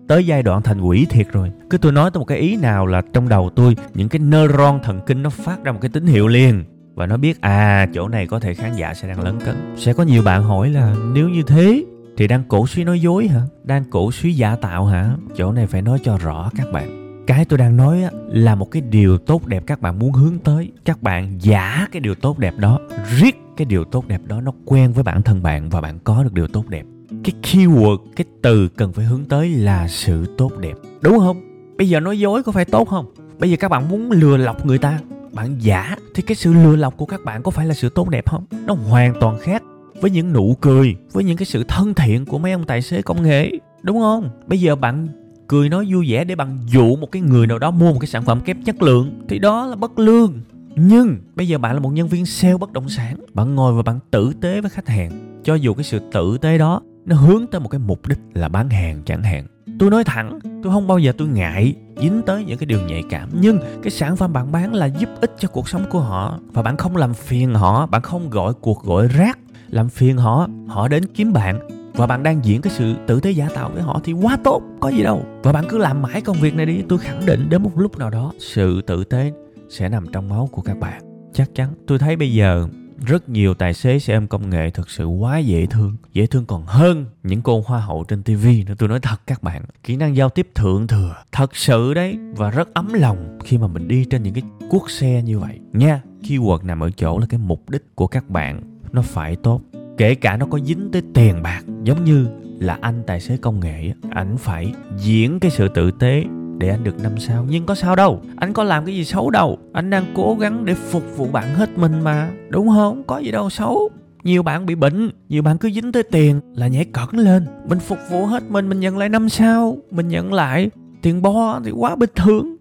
tới 0.09 0.27
giai 0.27 0.43
đoạn 0.43 0.63
thành 0.63 0.81
quỷ 0.81 1.07
thiệt 1.11 1.27
rồi. 1.33 1.51
Cứ 1.71 1.79
tôi 1.79 1.93
nói 1.93 2.11
tới 2.11 2.19
một 2.19 2.25
cái 2.25 2.39
ý 2.39 2.57
nào 2.57 2.87
là 2.87 3.03
trong 3.13 3.29
đầu 3.29 3.51
tôi, 3.57 3.77
những 3.95 4.09
cái 4.09 4.19
neuron 4.19 4.81
thần 4.83 5.01
kinh 5.07 5.23
nó 5.23 5.31
phát 5.31 5.65
ra 5.65 5.73
một 5.73 5.79
cái 5.83 5.91
tín 5.95 6.07
hiệu 6.07 6.29
liền. 6.29 6.65
Và 6.95 7.07
nó 7.07 7.17
biết 7.17 7.41
à 7.41 7.87
chỗ 7.95 8.09
này 8.09 8.27
có 8.27 8.41
thể 8.41 8.55
khán 8.55 8.77
giả 8.77 8.95
sẽ 8.95 9.09
đang 9.09 9.21
lấn 9.21 9.41
cấn. 9.41 9.57
Sẽ 9.77 9.93
có 9.93 10.03
nhiều 10.03 10.23
bạn 10.23 10.43
hỏi 10.43 10.71
là, 10.71 10.95
nếu 11.15 11.29
như 11.29 11.43
thế 11.43 11.85
thì 12.21 12.27
đang 12.27 12.43
cổ 12.49 12.67
suý 12.67 12.85
nói 12.85 13.01
dối 13.01 13.29
hả? 13.29 13.41
Đang 13.65 13.85
cổ 13.91 14.13
suý 14.13 14.33
giả 14.33 14.57
tạo 14.57 14.87
hả? 14.87 15.15
Chỗ 15.37 15.53
này 15.53 15.67
phải 15.67 15.83
nói 15.83 15.99
cho 16.03 16.19
rõ 16.19 16.51
các 16.57 16.67
bạn. 16.73 17.25
Cái 17.27 17.45
tôi 17.45 17.59
đang 17.59 17.77
nói 17.77 18.03
á, 18.03 18.11
là 18.29 18.55
một 18.55 18.71
cái 18.71 18.83
điều 18.83 19.19
tốt 19.19 19.47
đẹp 19.47 19.63
các 19.67 19.81
bạn 19.81 19.99
muốn 19.99 20.13
hướng 20.13 20.39
tới. 20.39 20.73
Các 20.85 21.03
bạn 21.03 21.39
giả 21.41 21.87
cái 21.93 22.01
điều 22.01 22.15
tốt 22.15 22.39
đẹp 22.39 22.55
đó 22.59 22.79
riết 23.19 23.37
cái 23.57 23.65
điều 23.65 23.85
tốt 23.85 24.09
đẹp 24.09 24.21
đó 24.27 24.41
nó 24.41 24.53
quen 24.65 24.93
với 24.93 25.05
bản 25.05 25.23
thân 25.23 25.43
bạn 25.43 25.71
và 25.71 25.81
bạn 25.81 25.99
có 26.05 26.23
được 26.23 26.33
điều 26.33 26.47
tốt 26.47 26.69
đẹp. 26.69 26.85
Cái 27.25 27.35
keyword 27.43 27.99
cái 28.17 28.25
từ 28.43 28.69
cần 28.69 28.93
phải 28.93 29.05
hướng 29.05 29.25
tới 29.25 29.49
là 29.49 29.89
sự 29.89 30.35
tốt 30.39 30.53
đẹp. 30.59 30.75
Đúng 31.03 31.19
không? 31.19 31.41
Bây 31.79 31.89
giờ 31.89 32.01
nói 32.01 32.19
dối 32.19 32.43
có 32.43 32.53
phải 32.53 32.65
tốt 32.65 32.89
không? 32.89 33.07
Bây 33.39 33.51
giờ 33.51 33.57
các 33.61 33.69
bạn 33.69 33.89
muốn 33.89 34.11
lừa 34.11 34.37
lọc 34.37 34.67
người 34.67 34.79
ta 34.79 34.99
bạn 35.33 35.57
giả 35.59 35.97
thì 36.15 36.23
cái 36.23 36.35
sự 36.35 36.53
lừa 36.53 36.77
lọc 36.77 36.97
của 36.97 37.07
các 37.07 37.21
bạn 37.25 37.43
có 37.43 37.51
phải 37.51 37.67
là 37.67 37.75
sự 37.75 37.89
tốt 37.89 38.09
đẹp 38.09 38.31
không? 38.31 38.45
Nó 38.67 38.75
hoàn 38.75 39.15
toàn 39.21 39.39
khác 39.39 39.63
với 40.01 40.11
những 40.11 40.33
nụ 40.33 40.57
cười, 40.61 40.97
với 41.13 41.25
những 41.25 41.37
cái 41.37 41.47
sự 41.47 41.65
thân 41.65 41.95
thiện 41.95 42.27
của 42.27 42.39
mấy 42.39 42.53
ông 42.53 42.65
tài 42.65 42.83
xế 42.83 43.03
công 43.03 43.23
nghệ, 43.23 43.51
đúng 43.83 44.01
không? 44.01 44.31
Bây 44.47 44.61
giờ 44.61 44.77
bạn 44.77 45.09
cười 45.49 45.69
nói 45.69 45.87
vui 45.93 46.07
vẻ 46.11 46.25
để 46.25 46.35
bạn 46.35 46.59
dụ 46.67 46.97
một 46.97 47.13
cái 47.13 47.23
người 47.23 47.47
nào 47.47 47.59
đó 47.59 47.71
mua 47.71 47.93
một 47.93 47.99
cái 48.01 48.09
sản 48.09 48.23
phẩm 48.23 48.41
kém 48.41 48.63
chất 48.63 48.83
lượng, 48.83 49.21
thì 49.29 49.39
đó 49.39 49.67
là 49.67 49.77
bất 49.77 49.99
lương. 49.99 50.41
Nhưng 50.77 51.17
bây 51.35 51.49
giờ 51.49 51.59
bạn 51.59 51.75
là 51.75 51.81
một 51.81 51.91
nhân 51.91 52.09
viên 52.09 52.27
sale 52.27 52.57
bất 52.57 52.73
động 52.73 52.89
sản, 52.89 53.17
bạn 53.35 53.55
ngồi 53.55 53.75
và 53.75 53.83
bạn 53.83 53.99
tử 54.11 54.33
tế 54.41 54.61
với 54.61 54.71
khách 54.71 54.89
hàng. 54.89 55.41
Cho 55.45 55.55
dù 55.55 55.75
cái 55.75 55.85
sự 55.85 56.01
tử 56.13 56.39
tế 56.41 56.59
đó 56.59 56.81
nó 57.07 57.17
hướng 57.17 57.47
tới 57.47 57.61
một 57.61 57.69
cái 57.69 57.79
mục 57.79 58.09
đích 58.09 58.19
là 58.35 58.49
bán 58.49 58.71
hàng 58.71 59.03
chẳng 59.07 59.23
hạn. 59.23 59.47
Tôi 59.79 59.91
nói 59.91 60.05
thẳng, 60.05 60.39
tôi 60.63 60.73
không 60.73 60.87
bao 60.87 60.99
giờ 60.99 61.13
tôi 61.19 61.29
ngại 61.29 61.75
dính 62.03 62.23
tới 62.27 62.45
những 62.45 62.59
cái 62.59 62.67
điều 62.67 62.81
nhạy 62.81 63.03
cảm, 63.11 63.29
nhưng 63.41 63.59
cái 63.83 63.91
sản 63.91 64.17
phẩm 64.17 64.33
bạn 64.33 64.53
bán 64.53 64.75
là 64.75 64.87
giúp 64.87 65.09
ích 65.21 65.35
cho 65.39 65.49
cuộc 65.49 65.69
sống 65.69 65.85
của 65.91 66.01
họ. 66.01 66.39
Và 66.53 66.63
bạn 66.63 66.77
không 66.77 66.97
làm 66.97 67.15
phiền 67.15 67.55
họ, 67.55 67.87
bạn 67.87 68.03
không 68.03 68.31
gọi 68.31 68.55
cuộc 68.55 68.83
gọi 68.85 69.09
rác 69.09 69.39
làm 69.71 69.89
phiền 69.89 70.17
họ 70.17 70.49
họ 70.69 70.89
đến 70.89 71.07
kiếm 71.15 71.33
bạn. 71.33 71.69
Và 71.95 72.07
bạn 72.07 72.23
đang 72.23 72.45
diễn 72.45 72.61
cái 72.61 72.73
sự 72.77 72.95
tử 73.07 73.21
tế 73.21 73.31
giả 73.31 73.49
tạo 73.55 73.71
với 73.75 73.83
họ 73.83 74.01
thì 74.05 74.13
quá 74.13 74.39
tốt, 74.45 74.63
có 74.81 74.89
gì 74.89 75.03
đâu. 75.03 75.25
Và 75.43 75.53
bạn 75.53 75.65
cứ 75.69 75.79
làm 75.79 76.03
mãi 76.03 76.21
công 76.21 76.37
việc 76.37 76.55
này 76.55 76.67
đi, 76.67 76.83
tôi 76.89 76.99
khẳng 76.99 77.27
định 77.27 77.49
đến 77.49 77.63
một 77.63 77.79
lúc 77.79 77.99
nào 77.99 78.11
đó, 78.11 78.33
sự 78.39 78.83
tử 78.83 79.05
tế 79.05 79.33
sẽ 79.69 79.89
nằm 79.89 80.07
trong 80.13 80.29
máu 80.29 80.49
của 80.53 80.63
các 80.63 80.79
bạn. 80.79 81.03
Chắc 81.33 81.55
chắn, 81.55 81.75
tôi 81.87 81.99
thấy 81.99 82.17
bây 82.17 82.33
giờ 82.33 82.69
rất 83.07 83.29
nhiều 83.29 83.55
tài 83.55 83.75
xế 83.75 83.99
xe 83.99 84.15
ôm 84.15 84.27
công 84.27 84.51
nghệ 84.51 84.71
thực 84.71 84.91
sự 84.91 85.07
quá 85.07 85.39
dễ 85.39 85.67
thương. 85.67 85.97
Dễ 86.13 86.27
thương 86.27 86.47
còn 86.47 86.65
hơn 86.67 87.07
những 87.23 87.43
cô 87.43 87.65
hoa 87.67 87.81
hậu 87.81 88.05
trên 88.05 88.23
tivi 88.23 88.65
nữa. 88.65 88.75
Tôi 88.79 88.89
nói 88.89 89.01
thật 89.01 89.17
các 89.27 89.43
bạn, 89.43 89.63
kỹ 89.83 89.97
năng 89.97 90.17
giao 90.17 90.29
tiếp 90.29 90.49
thượng 90.55 90.87
thừa, 90.87 91.15
thật 91.33 91.57
sự 91.57 91.95
đấy, 91.95 92.19
và 92.37 92.51
rất 92.51 92.75
ấm 92.75 92.93
lòng 92.93 93.39
khi 93.45 93.59
mà 93.59 93.67
mình 93.67 93.89
đi 93.89 94.05
trên 94.05 94.23
những 94.23 94.35
cái 94.35 94.43
cuốc 94.71 94.91
xe 94.91 95.23
như 95.23 95.39
vậy. 95.39 95.59
Nha, 95.73 96.03
keyword 96.23 96.67
nằm 96.67 96.81
ở 96.81 96.91
chỗ 96.91 97.19
là 97.19 97.27
cái 97.29 97.41
mục 97.41 97.71
đích 97.71 97.95
của 97.95 98.07
các 98.07 98.31
bạn 98.31 98.70
nó 98.93 99.03
phải 99.03 99.37
tốt. 99.37 99.61
Kể 99.97 100.15
cả 100.15 100.37
nó 100.37 100.47
có 100.47 100.59
dính 100.59 100.91
tới 100.93 101.03
tiền 101.15 101.43
bạc, 101.43 101.63
giống 101.85 102.05
như 102.05 102.27
là 102.59 102.79
anh 102.81 103.03
tài 103.07 103.21
xế 103.21 103.37
công 103.37 103.61
nghệ 103.61 103.93
ảnh 104.11 104.37
phải 104.37 104.73
diễn 104.99 105.41
cái 105.41 105.51
sự 105.51 105.69
tử 105.69 105.91
tế 105.91 106.25
để 106.59 106.69
anh 106.69 106.85
được 106.85 107.03
năm 107.03 107.13
sao. 107.19 107.47
Nhưng 107.49 107.67
có 107.67 107.75
sao 107.75 107.97
đâu, 107.97 108.21
anh 108.37 108.53
có 108.53 108.65
làm 108.65 108.87
cái 108.87 108.95
gì 108.95 109.05
xấu 109.05 109.31
đâu. 109.31 109.59
Anh 109.73 109.91
đang 109.91 110.05
cố 110.15 110.37
gắng 110.41 110.65
để 110.65 110.75
phục 110.75 111.17
vụ 111.17 111.27
bạn 111.33 111.55
hết 111.55 111.79
mình 111.79 112.01
mà, 112.01 112.31
đúng 112.49 112.69
không? 112.69 113.03
Có 113.07 113.19
gì 113.19 113.31
đâu 113.31 113.51
xấu. 113.51 113.91
Nhiều 114.25 114.43
bạn 114.43 114.67
bị 114.67 114.75
bệnh, 114.75 115.11
nhiều 115.29 115.43
bạn 115.43 115.59
cứ 115.59 115.71
dính 115.71 115.93
tới 115.93 116.03
tiền 116.03 116.41
là 116.55 116.69
nhảy 116.69 116.85
cẩn 116.85 117.09
lên. 117.13 117.47
Mình 117.69 117.79
phục 117.79 117.99
vụ 118.11 118.27
hết 118.27 118.43
mình 118.51 118.69
mình 118.69 118.81
nhận 118.81 118.99
lại 118.99 119.09
năm 119.09 119.29
sao, 119.29 119.77
mình 119.91 120.09
nhận 120.09 120.33
lại 120.33 120.71
tiền 121.03 121.23
bo 121.23 121.61
thì 121.65 121.71
quá 121.71 121.97
bình 121.97 122.11
thường 122.15 122.57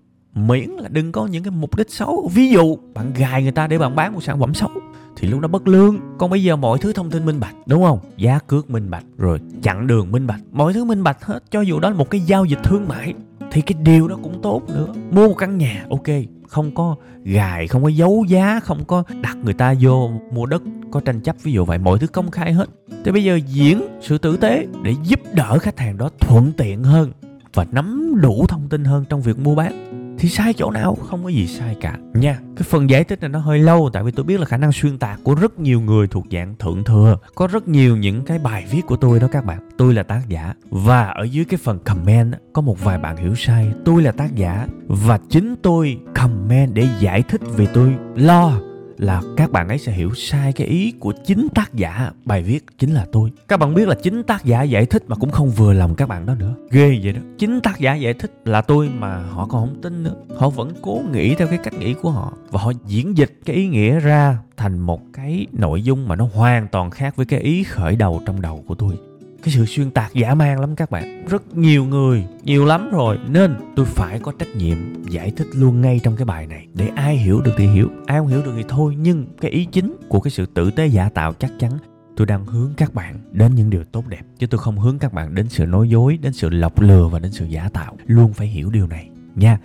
miễn 0.48 0.70
là 0.70 0.90
đừng 0.90 1.12
có 1.12 1.28
những 1.28 1.44
cái 1.44 1.52
mục 1.52 1.76
đích 1.76 1.92
xấu. 1.92 2.30
Ví 2.34 2.50
dụ, 2.50 2.78
bạn 2.94 3.14
gài 3.14 3.44
người 3.44 3.52
ta 3.52 3.68
để 3.68 3.78
bạn 3.78 3.96
bán 3.96 4.14
một 4.14 4.24
sản 4.24 4.40
phẩm 4.40 4.54
xấu, 4.54 4.70
thì 5.18 5.28
lúc 5.28 5.40
đó 5.40 5.48
bất 5.48 5.68
lương. 5.68 6.00
Còn 6.18 6.30
bây 6.30 6.44
giờ 6.44 6.56
mọi 6.56 6.78
thứ 6.80 6.94
thông 6.94 7.12
tin 7.12 7.26
minh 7.26 7.40
bạch, 7.40 7.56
đúng 7.66 7.84
không? 7.84 8.00
Giá 8.18 8.40
cước 8.48 8.70
minh 8.70 8.90
bạch, 8.90 9.06
rồi 9.18 9.40
chặn 9.62 9.88
đường 9.88 10.12
minh 10.12 10.28
bạch. 10.28 10.42
Mọi 10.52 10.74
thứ 10.74 10.86
minh 10.86 11.04
bạch 11.04 11.26
hết, 11.26 11.44
cho 11.52 11.62
dù 11.62 11.80
đó 11.80 11.90
là 11.90 11.96
một 11.96 12.10
cái 12.10 12.22
giao 12.22 12.46
dịch 12.46 12.60
thương 12.64 12.88
mại, 12.88 13.14
thì 13.52 13.62
cái 13.62 13.78
điều 13.84 14.08
đó 14.08 14.18
cũng 14.24 14.42
tốt 14.42 14.62
nữa. 14.68 14.88
Mua 15.12 15.28
một 15.28 15.36
căn 15.38 15.58
nhà, 15.58 15.86
ok, 15.90 16.08
không 16.48 16.76
có 16.76 16.96
gài, 17.24 17.68
không 17.68 17.84
có 17.84 17.90
giấu 17.90 18.26
giá, 18.28 18.60
không 18.60 18.86
có 18.86 19.04
đặt 19.22 19.38
người 19.44 19.54
ta 19.54 19.74
vô 19.82 20.12
mua 20.32 20.46
đất, 20.46 20.64
có 20.92 21.00
tranh 21.00 21.22
chấp, 21.22 21.36
ví 21.44 21.52
dụ 21.52 21.66
vậy, 21.66 21.78
mọi 21.78 22.00
thứ 22.00 22.08
công 22.08 22.32
khai 22.32 22.54
hết. 22.54 22.70
Thì 23.06 23.12
bây 23.12 23.24
giờ 23.24 23.40
diễn 23.48 23.82
sự 24.02 24.18
tử 24.18 24.38
tế 24.38 24.68
để 24.84 24.96
giúp 25.04 25.20
đỡ 25.34 25.58
khách 25.60 25.80
hàng 25.80 25.98
đó 25.98 26.10
thuận 26.20 26.52
tiện 26.58 26.84
hơn 26.84 27.12
và 27.54 27.66
nắm 27.72 28.16
đủ 28.22 28.46
thông 28.48 28.70
tin 28.70 28.84
hơn 28.84 29.06
trong 29.10 29.22
việc 29.22 29.40
mua 29.40 29.56
bán 29.56 29.89
thì 30.20 30.30
sai 30.30 30.54
chỗ 30.54 30.72
nào? 30.72 30.98
Không 31.10 31.24
có 31.24 31.30
gì 31.30 31.48
sai 31.48 31.76
cả. 31.82 31.98
Nha, 32.14 32.40
cái 32.56 32.64
phần 32.70 32.90
giải 32.90 33.04
thích 33.04 33.22
này 33.22 33.30
nó 33.30 33.40
hơi 33.40 33.60
lâu, 33.60 33.90
tại 33.94 34.04
vì 34.04 34.12
tôi 34.12 34.26
biết 34.26 34.40
là 34.40 34.46
khả 34.46 34.58
năng 34.58 34.72
xuyên 34.72 34.98
tạc 34.98 35.20
của 35.24 35.36
rất 35.36 35.60
nhiều 35.60 35.82
người 35.82 36.08
thuộc 36.08 36.26
dạng 36.32 36.56
thượng 36.60 36.84
thừa. 36.84 37.18
Có 37.36 37.48
rất 37.48 37.68
nhiều 37.68 37.98
những 37.98 38.26
cái 38.26 38.40
bài 38.40 38.66
viết 38.72 38.82
của 38.88 38.96
tôi 38.96 39.20
đó 39.20 39.28
các 39.32 39.46
bạn. 39.46 39.70
Tôi 39.78 39.94
là 39.94 40.04
tác 40.04 40.22
giả, 40.28 40.54
và 40.70 41.06
ở 41.06 41.24
dưới 41.24 41.46
cái 41.46 41.58
phần 41.64 41.80
comment 41.80 42.34
có 42.54 42.62
một 42.62 42.84
vài 42.84 42.98
bạn 42.98 43.18
hiểu 43.18 43.36
sai. 43.36 43.72
Tôi 43.86 44.02
là 44.02 44.12
tác 44.12 44.36
giả, 44.36 44.68
và 44.88 45.20
chính 45.30 45.56
tôi 45.62 45.98
comment 46.16 46.74
để 46.74 46.88
giải 47.00 47.24
thích 47.24 47.42
vì 47.56 47.68
tôi 47.74 47.96
lo 48.16 48.62
là 49.00 49.22
các 49.38 49.52
bạn 49.52 49.68
ấy 49.68 49.78
sẽ 49.78 49.92
hiểu 49.92 50.14
sai 50.16 50.54
cái 50.54 50.68
ý 50.68 50.94
của 51.00 51.14
chính 51.26 51.48
tác 51.56 51.74
giả 51.74 52.12
bài 52.26 52.44
viết 52.44 52.66
chính 52.78 52.94
là 52.94 53.06
tôi. 53.12 53.32
Các 53.48 53.58
bạn 53.58 53.74
biết 53.74 53.88
là 53.88 53.96
chính 54.04 54.24
tác 54.24 54.46
giả 54.46 54.64
giải 54.64 54.86
thích 54.86 55.04
mà 55.08 55.16
cũng 55.16 55.32
không 55.32 55.50
vừa 55.50 55.74
lòng 55.74 55.96
các 55.96 56.10
bạn 56.10 56.26
đó 56.26 56.36
nữa. 56.36 56.56
Ghê 56.72 57.00
vậy 57.04 57.14
đó. 57.14 57.22
Chính 57.38 57.62
tác 57.62 57.80
giả 57.80 57.96
giải 57.96 58.14
thích 58.14 58.32
là 58.46 58.62
tôi 58.62 58.90
mà 59.00 59.18
họ 59.18 59.48
còn 59.48 59.68
không 59.68 59.82
tin 59.82 60.04
nữa. 60.04 60.16
Họ 60.38 60.50
vẫn 60.50 60.74
cố 60.82 61.02
nghĩ 61.12 61.36
theo 61.36 61.48
cái 61.48 61.58
cách 61.64 61.74
nghĩ 61.74 61.94
của 61.94 62.12
họ 62.12 62.34
và 62.50 62.62
họ 62.62 62.72
diễn 62.86 63.18
dịch 63.18 63.40
cái 63.46 63.56
ý 63.56 63.68
nghĩa 63.68 64.00
ra 64.00 64.38
thành 64.58 64.80
một 64.80 65.02
cái 65.14 65.48
nội 65.52 65.84
dung 65.84 66.08
mà 66.08 66.16
nó 66.16 66.30
hoàn 66.34 66.68
toàn 66.68 66.92
khác 66.92 67.16
với 67.16 67.26
cái 67.26 67.40
ý 67.40 67.64
khởi 67.64 67.96
đầu 67.96 68.22
trong 68.26 68.42
đầu 68.42 68.64
của 68.68 68.76
tôi 68.76 68.96
cái 69.44 69.54
sự 69.54 69.66
xuyên 69.66 69.92
tạc 69.92 70.14
dã 70.14 70.34
man 70.36 70.60
lắm 70.60 70.76
các 70.76 70.92
bạn. 70.92 71.26
Rất 71.26 71.58
nhiều 71.58 71.86
người, 71.86 72.24
nhiều 72.44 72.66
lắm 72.66 72.90
rồi. 72.92 73.18
Nên 73.30 73.56
tôi 73.76 73.86
phải 73.86 74.20
có 74.20 74.32
trách 74.40 74.56
nhiệm 74.56 74.78
giải 75.10 75.32
thích 75.32 75.48
luôn 75.54 75.82
ngay 75.82 76.00
trong 76.04 76.16
cái 76.16 76.26
bài 76.26 76.48
này. 76.48 76.68
Để 76.74 76.90
ai 76.96 77.18
hiểu 77.18 77.42
được 77.42 77.52
thì 77.58 77.68
hiểu, 77.68 77.90
ai 78.06 78.20
không 78.20 78.28
hiểu 78.28 78.42
được 78.46 78.54
thì 78.56 78.64
thôi. 78.70 78.96
Nhưng 79.00 79.26
cái 79.42 79.52
ý 79.52 79.66
chính 79.66 79.96
của 80.10 80.20
cái 80.20 80.32
sự 80.32 80.46
tử 80.46 80.72
tế 80.72 80.88
giả 80.88 81.10
tạo 81.10 81.34
chắc 81.34 81.52
chắn 81.60 81.72
tôi 82.16 82.26
đang 82.26 82.46
hướng 82.46 82.74
các 82.78 82.94
bạn 82.94 83.16
đến 83.32 83.56
những 83.56 83.70
điều 83.70 83.84
tốt 83.84 84.08
đẹp. 84.08 84.22
Chứ 84.40 84.48
tôi 84.48 84.60
không 84.60 84.80
hướng 84.80 85.00
các 85.00 85.14
bạn 85.14 85.36
đến 85.36 85.50
sự 85.50 85.66
nói 85.66 85.90
dối, 85.90 86.18
đến 86.22 86.34
sự 86.34 86.50
lọc 86.50 86.82
lừa 86.82 87.08
và 87.08 87.20
đến 87.20 87.32
sự 87.32 87.46
giả 87.46 87.70
tạo. 87.74 87.98
Luôn 88.06 88.34
phải 88.34 88.48
hiểu 88.48 88.70
điều 88.70 88.88
này 88.88 89.10
nha. 89.36 89.60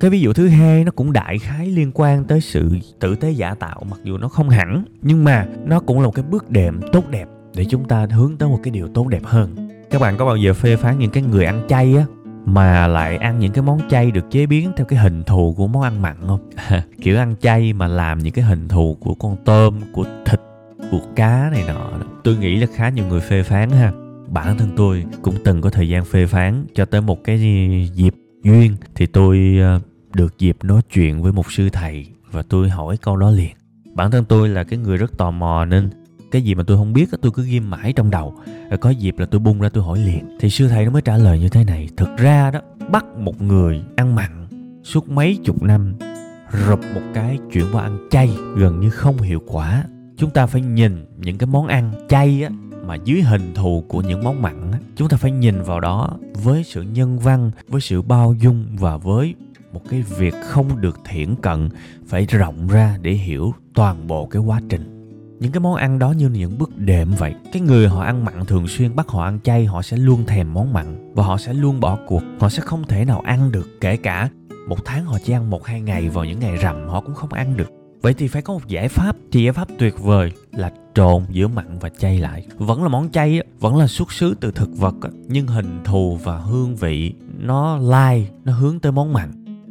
Cái 0.00 0.10
ví 0.10 0.20
dụ 0.20 0.32
thứ 0.32 0.48
hai 0.48 0.84
nó 0.84 0.90
cũng 0.90 1.12
đại 1.12 1.38
khái 1.38 1.66
liên 1.66 1.90
quan 1.94 2.24
tới 2.24 2.40
sự 2.40 2.70
tử 3.00 3.16
tế 3.16 3.30
giả 3.30 3.54
tạo. 3.54 3.82
Mặc 3.90 4.00
dù 4.04 4.18
nó 4.18 4.28
không 4.28 4.48
hẳn, 4.48 4.84
nhưng 5.02 5.24
mà 5.24 5.46
nó 5.64 5.80
cũng 5.80 6.00
là 6.00 6.06
một 6.06 6.14
cái 6.14 6.24
bước 6.30 6.50
đệm 6.50 6.80
tốt 6.92 7.08
đẹp 7.10 7.28
để 7.54 7.64
chúng 7.64 7.84
ta 7.84 8.06
hướng 8.10 8.36
tới 8.36 8.48
một 8.48 8.58
cái 8.62 8.70
điều 8.70 8.88
tốt 8.88 9.08
đẹp 9.08 9.24
hơn. 9.24 9.68
Các 9.90 10.00
bạn 10.00 10.16
có 10.16 10.26
bao 10.26 10.36
giờ 10.36 10.54
phê 10.54 10.76
phán 10.76 10.98
những 10.98 11.10
cái 11.10 11.22
người 11.22 11.44
ăn 11.44 11.62
chay 11.68 11.96
á, 11.96 12.04
mà 12.44 12.86
lại 12.86 13.16
ăn 13.16 13.38
những 13.38 13.52
cái 13.52 13.62
món 13.62 13.80
chay 13.88 14.10
được 14.10 14.30
chế 14.30 14.46
biến 14.46 14.72
theo 14.76 14.86
cái 14.86 14.98
hình 14.98 15.24
thù 15.24 15.54
của 15.56 15.66
món 15.66 15.82
ăn 15.82 16.02
mặn 16.02 16.16
không? 16.26 16.50
Kiểu 17.02 17.18
ăn 17.18 17.34
chay 17.40 17.72
mà 17.72 17.86
làm 17.86 18.18
những 18.18 18.32
cái 18.32 18.44
hình 18.44 18.68
thù 18.68 18.96
của 19.00 19.14
con 19.14 19.36
tôm, 19.44 19.80
của 19.92 20.04
thịt, 20.24 20.40
của 20.90 21.00
cá 21.16 21.50
này 21.52 21.64
nọ 21.68 21.90
tôi 22.24 22.36
nghĩ 22.36 22.56
là 22.56 22.66
khá 22.74 22.88
nhiều 22.88 23.06
người 23.06 23.20
phê 23.20 23.42
phán 23.42 23.70
ha. 23.70 23.92
Bản 24.28 24.58
thân 24.58 24.70
tôi 24.76 25.04
cũng 25.22 25.34
từng 25.44 25.60
có 25.60 25.70
thời 25.70 25.88
gian 25.88 26.04
phê 26.04 26.26
phán 26.26 26.66
cho 26.74 26.84
tới 26.84 27.00
một 27.00 27.24
cái 27.24 27.38
dịp 27.94 28.14
duyên, 28.42 28.76
thì 28.94 29.06
tôi 29.06 29.58
ờ, 29.60 29.80
được 30.14 30.38
dịp 30.38 30.56
nói 30.62 30.82
chuyện 30.92 31.22
với 31.22 31.32
một 31.32 31.52
sư 31.52 31.68
thầy 31.72 32.06
và 32.30 32.42
tôi 32.42 32.68
hỏi 32.68 32.96
câu 32.96 33.16
đó 33.16 33.30
liền. 33.30 33.50
Bản 33.94 34.10
thân 34.10 34.24
tôi 34.24 34.48
là 34.48 34.64
cái 34.64 34.78
người 34.78 34.96
rất 34.96 35.18
tò 35.18 35.30
mò 35.30 35.64
nên 35.64 35.90
cái 36.32 36.42
gì 36.42 36.54
mà 36.54 36.62
tôi 36.66 36.76
không 36.76 36.92
biết 36.92 37.10
tôi 37.22 37.32
cứ 37.32 37.44
ghim 37.44 37.70
mãi 37.70 37.92
trong 37.92 38.10
đầu. 38.10 38.34
Rồi 38.70 38.78
có 38.78 38.90
dịp 38.90 39.18
là 39.18 39.26
tôi 39.26 39.38
bung 39.38 39.60
ra 39.60 39.68
tôi 39.68 39.84
hỏi 39.84 39.98
liền. 39.98 40.38
Thì 40.40 40.50
sư 40.50 40.68
thầy 40.68 40.84
nó 40.84 40.90
mới 40.90 41.02
trả 41.02 41.16
lời 41.16 41.38
như 41.38 41.48
thế 41.48 41.64
này. 41.64 41.88
Thực 41.96 42.16
ra 42.16 42.50
đó, 42.50 42.60
bắt 42.90 43.04
một 43.18 43.42
người 43.42 43.82
ăn 43.96 44.14
mặn 44.14 44.48
suốt 44.84 45.08
mấy 45.08 45.38
chục 45.44 45.62
năm, 45.62 45.94
rụp 46.68 46.80
một 46.94 47.00
cái 47.14 47.38
chuyển 47.52 47.64
qua 47.72 47.82
ăn 47.82 48.08
chay 48.10 48.30
gần 48.56 48.80
như 48.80 48.90
không 48.90 49.18
hiệu 49.18 49.42
quả. 49.46 49.84
Chúng 50.16 50.30
ta 50.30 50.46
phải 50.46 50.60
nhìn 50.60 51.04
những 51.18 51.38
cái 51.38 51.46
món 51.46 51.66
ăn 51.66 51.92
chay 52.08 52.42
á, 52.42 52.50
mà 52.86 52.94
dưới 53.04 53.22
hình 53.22 53.54
thù 53.54 53.84
của 53.88 54.00
những 54.00 54.24
món 54.24 54.42
mặn 54.42 54.72
á, 54.72 54.78
chúng 54.96 55.08
ta 55.08 55.16
phải 55.16 55.30
nhìn 55.30 55.62
vào 55.62 55.80
đó 55.80 56.18
với 56.34 56.64
sự 56.64 56.82
nhân 56.82 57.18
văn, 57.18 57.50
với 57.68 57.80
sự 57.80 58.02
bao 58.02 58.34
dung 58.40 58.66
và 58.78 58.96
với 58.96 59.34
một 59.72 59.82
cái 59.88 60.02
việc 60.02 60.34
không 60.48 60.80
được 60.80 60.98
thiển 61.04 61.34
cận 61.42 61.68
phải 62.06 62.26
rộng 62.26 62.68
ra 62.68 62.98
để 63.02 63.12
hiểu 63.12 63.54
toàn 63.74 64.06
bộ 64.06 64.26
cái 64.26 64.42
quá 64.42 64.60
trình 64.68 64.91
những 65.42 65.52
cái 65.52 65.60
món 65.60 65.74
ăn 65.74 65.98
đó 65.98 66.12
như 66.12 66.28
những 66.28 66.58
bước 66.58 66.78
đệm 66.78 67.10
vậy. 67.18 67.34
Cái 67.52 67.62
người 67.62 67.88
họ 67.88 68.02
ăn 68.02 68.24
mặn 68.24 68.44
thường 68.44 68.68
xuyên, 68.68 68.96
bắt 68.96 69.08
họ 69.08 69.24
ăn 69.24 69.38
chay, 69.44 69.66
họ 69.66 69.82
sẽ 69.82 69.96
luôn 69.96 70.26
thèm 70.26 70.54
món 70.54 70.72
mặn 70.72 71.12
và 71.14 71.24
họ 71.24 71.38
sẽ 71.38 71.54
luôn 71.54 71.80
bỏ 71.80 71.98
cuộc. 72.06 72.22
Họ 72.40 72.48
sẽ 72.48 72.62
không 72.62 72.84
thể 72.84 73.04
nào 73.04 73.20
ăn 73.20 73.52
được, 73.52 73.80
kể 73.80 73.96
cả 73.96 74.28
một 74.68 74.84
tháng 74.84 75.04
họ 75.04 75.18
chỉ 75.24 75.32
ăn 75.32 75.50
một, 75.50 75.66
hai 75.66 75.80
ngày 75.80 76.08
vào 76.08 76.24
những 76.24 76.38
ngày 76.38 76.56
rằm, 76.56 76.88
họ 76.88 77.00
cũng 77.00 77.14
không 77.14 77.32
ăn 77.32 77.56
được. 77.56 77.70
Vậy 78.02 78.14
thì 78.14 78.28
phải 78.28 78.42
có 78.42 78.52
một 78.52 78.68
giải 78.68 78.88
pháp, 78.88 79.16
thì 79.32 79.42
giải 79.42 79.52
pháp 79.52 79.68
tuyệt 79.78 80.00
vời 80.00 80.32
là 80.52 80.72
trộn 80.94 81.22
giữa 81.30 81.48
mặn 81.48 81.78
và 81.78 81.88
chay 81.88 82.18
lại. 82.18 82.46
Vẫn 82.58 82.82
là 82.82 82.88
món 82.88 83.10
chay 83.10 83.42
vẫn 83.60 83.76
là 83.76 83.86
xuất 83.86 84.12
xứ 84.12 84.34
từ 84.40 84.50
thực 84.50 84.78
vật 84.78 84.94
nhưng 85.28 85.46
hình 85.46 85.80
thù 85.84 86.18
và 86.24 86.38
hương 86.38 86.76
vị 86.76 87.14
nó 87.38 87.76
lai, 87.76 88.28
nó 88.44 88.52
hướng 88.52 88.80
tới 88.80 88.92
món 88.92 89.12
mặn 89.12 89.30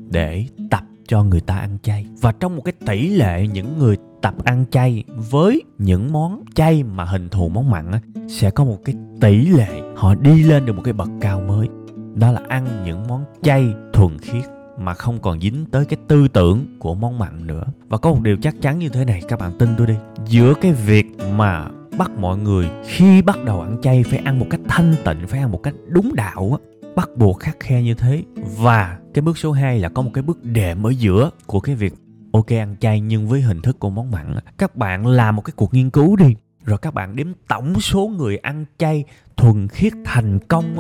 để 0.10 0.46
tập 0.70 0.84
cho 1.08 1.24
người 1.24 1.42
ta 1.42 1.58
ăn 1.58 1.78
chay. 1.84 2.06
Và 2.22 2.32
trong 2.32 2.56
một 2.56 2.62
cái 2.62 2.74
tỷ 2.86 3.10
lệ 3.10 3.48
những 3.48 3.80
người 3.80 3.98
tập 4.22 4.34
ăn 4.44 4.66
chay 4.72 5.04
với 5.32 5.64
những 5.78 6.14
món 6.14 6.44
chay 6.56 6.84
mà 6.84 7.06
hình 7.06 7.30
thù 7.30 7.50
món 7.50 7.70
mặn 7.70 7.92
á, 7.92 8.00
sẽ 8.28 8.52
có 8.52 8.64
một 8.64 8.78
cái 8.86 8.96
tỷ 9.22 9.46
lệ 9.46 9.82
họ 9.96 10.16
đi 10.16 10.44
lên 10.44 10.66
được 10.66 10.74
một 10.74 10.82
cái 10.86 10.94
bậc 10.94 11.10
cao 11.22 11.42
mới. 11.48 11.68
Đó 12.16 12.32
là 12.32 12.42
ăn 12.48 12.84
những 12.86 13.08
món 13.08 13.24
chay 13.42 13.74
thuần 13.94 14.18
khiết 14.20 14.44
mà 14.78 14.94
không 14.94 15.20
còn 15.20 15.42
dính 15.42 15.66
tới 15.72 15.86
cái 15.86 15.98
tư 16.08 16.28
tưởng 16.28 16.66
của 16.80 16.96
món 16.96 17.20
mặn 17.20 17.48
nữa. 17.48 17.64
Và 17.90 17.98
có 17.98 18.12
một 18.12 18.22
điều 18.22 18.38
chắc 18.42 18.56
chắn 18.62 18.80
như 18.80 18.90
thế 18.90 19.06
này 19.06 19.22
các 19.28 19.40
bạn 19.40 19.52
tin 19.60 19.70
tôi 19.78 19.88
đi. 19.88 19.96
Giữa 20.26 20.54
cái 20.62 20.72
việc 20.72 21.06
mà 21.38 21.68
bắt 21.98 22.12
mọi 22.12 22.38
người 22.38 22.70
khi 22.88 23.22
bắt 23.22 23.46
đầu 23.46 23.62
ăn 23.62 23.78
chay 23.82 24.04
phải 24.04 24.20
ăn 24.20 24.40
một 24.40 24.48
cách 24.50 24.62
thanh 24.68 24.96
tịnh 25.06 25.28
phải 25.28 25.40
ăn 25.40 25.52
một 25.52 25.64
cách 25.64 25.74
đúng 25.88 26.16
đạo 26.16 26.60
á 26.62 26.82
bắt 26.96 27.10
buộc 27.16 27.40
khắc 27.40 27.60
khe 27.60 27.84
như 27.84 27.94
thế. 27.94 28.24
Và 28.58 28.98
cái 29.14 29.22
bước 29.22 29.38
số 29.38 29.52
2 29.52 29.80
là 29.80 29.90
có 29.90 30.02
một 30.02 30.12
cái 30.14 30.22
bước 30.22 30.44
đệm 30.44 30.84
ở 30.84 30.90
giữa 30.90 31.30
của 31.46 31.60
cái 31.60 31.76
việc 31.76 31.94
ok, 32.32 32.48
ăn 32.48 32.76
chay 32.80 33.00
nhưng 33.00 33.28
với 33.28 33.42
hình 33.42 33.62
thức 33.62 33.80
của 33.80 33.90
món 33.90 34.12
mặn 34.12 34.36
các 34.58 34.76
bạn 34.76 35.08
làm 35.08 35.36
một 35.36 35.42
cái 35.42 35.54
cuộc 35.56 35.74
nghiên 35.74 35.90
cứu 35.90 36.16
đi. 36.16 36.36
Rồi 36.66 36.78
các 36.78 36.94
bạn 36.94 37.16
đếm 37.16 37.28
tổng 37.48 37.80
số 37.80 38.08
người 38.08 38.38
ăn 38.38 38.66
chay 38.78 39.04
thuần 39.38 39.68
khiết 39.68 39.94
thành 40.06 40.40
công 40.40 40.76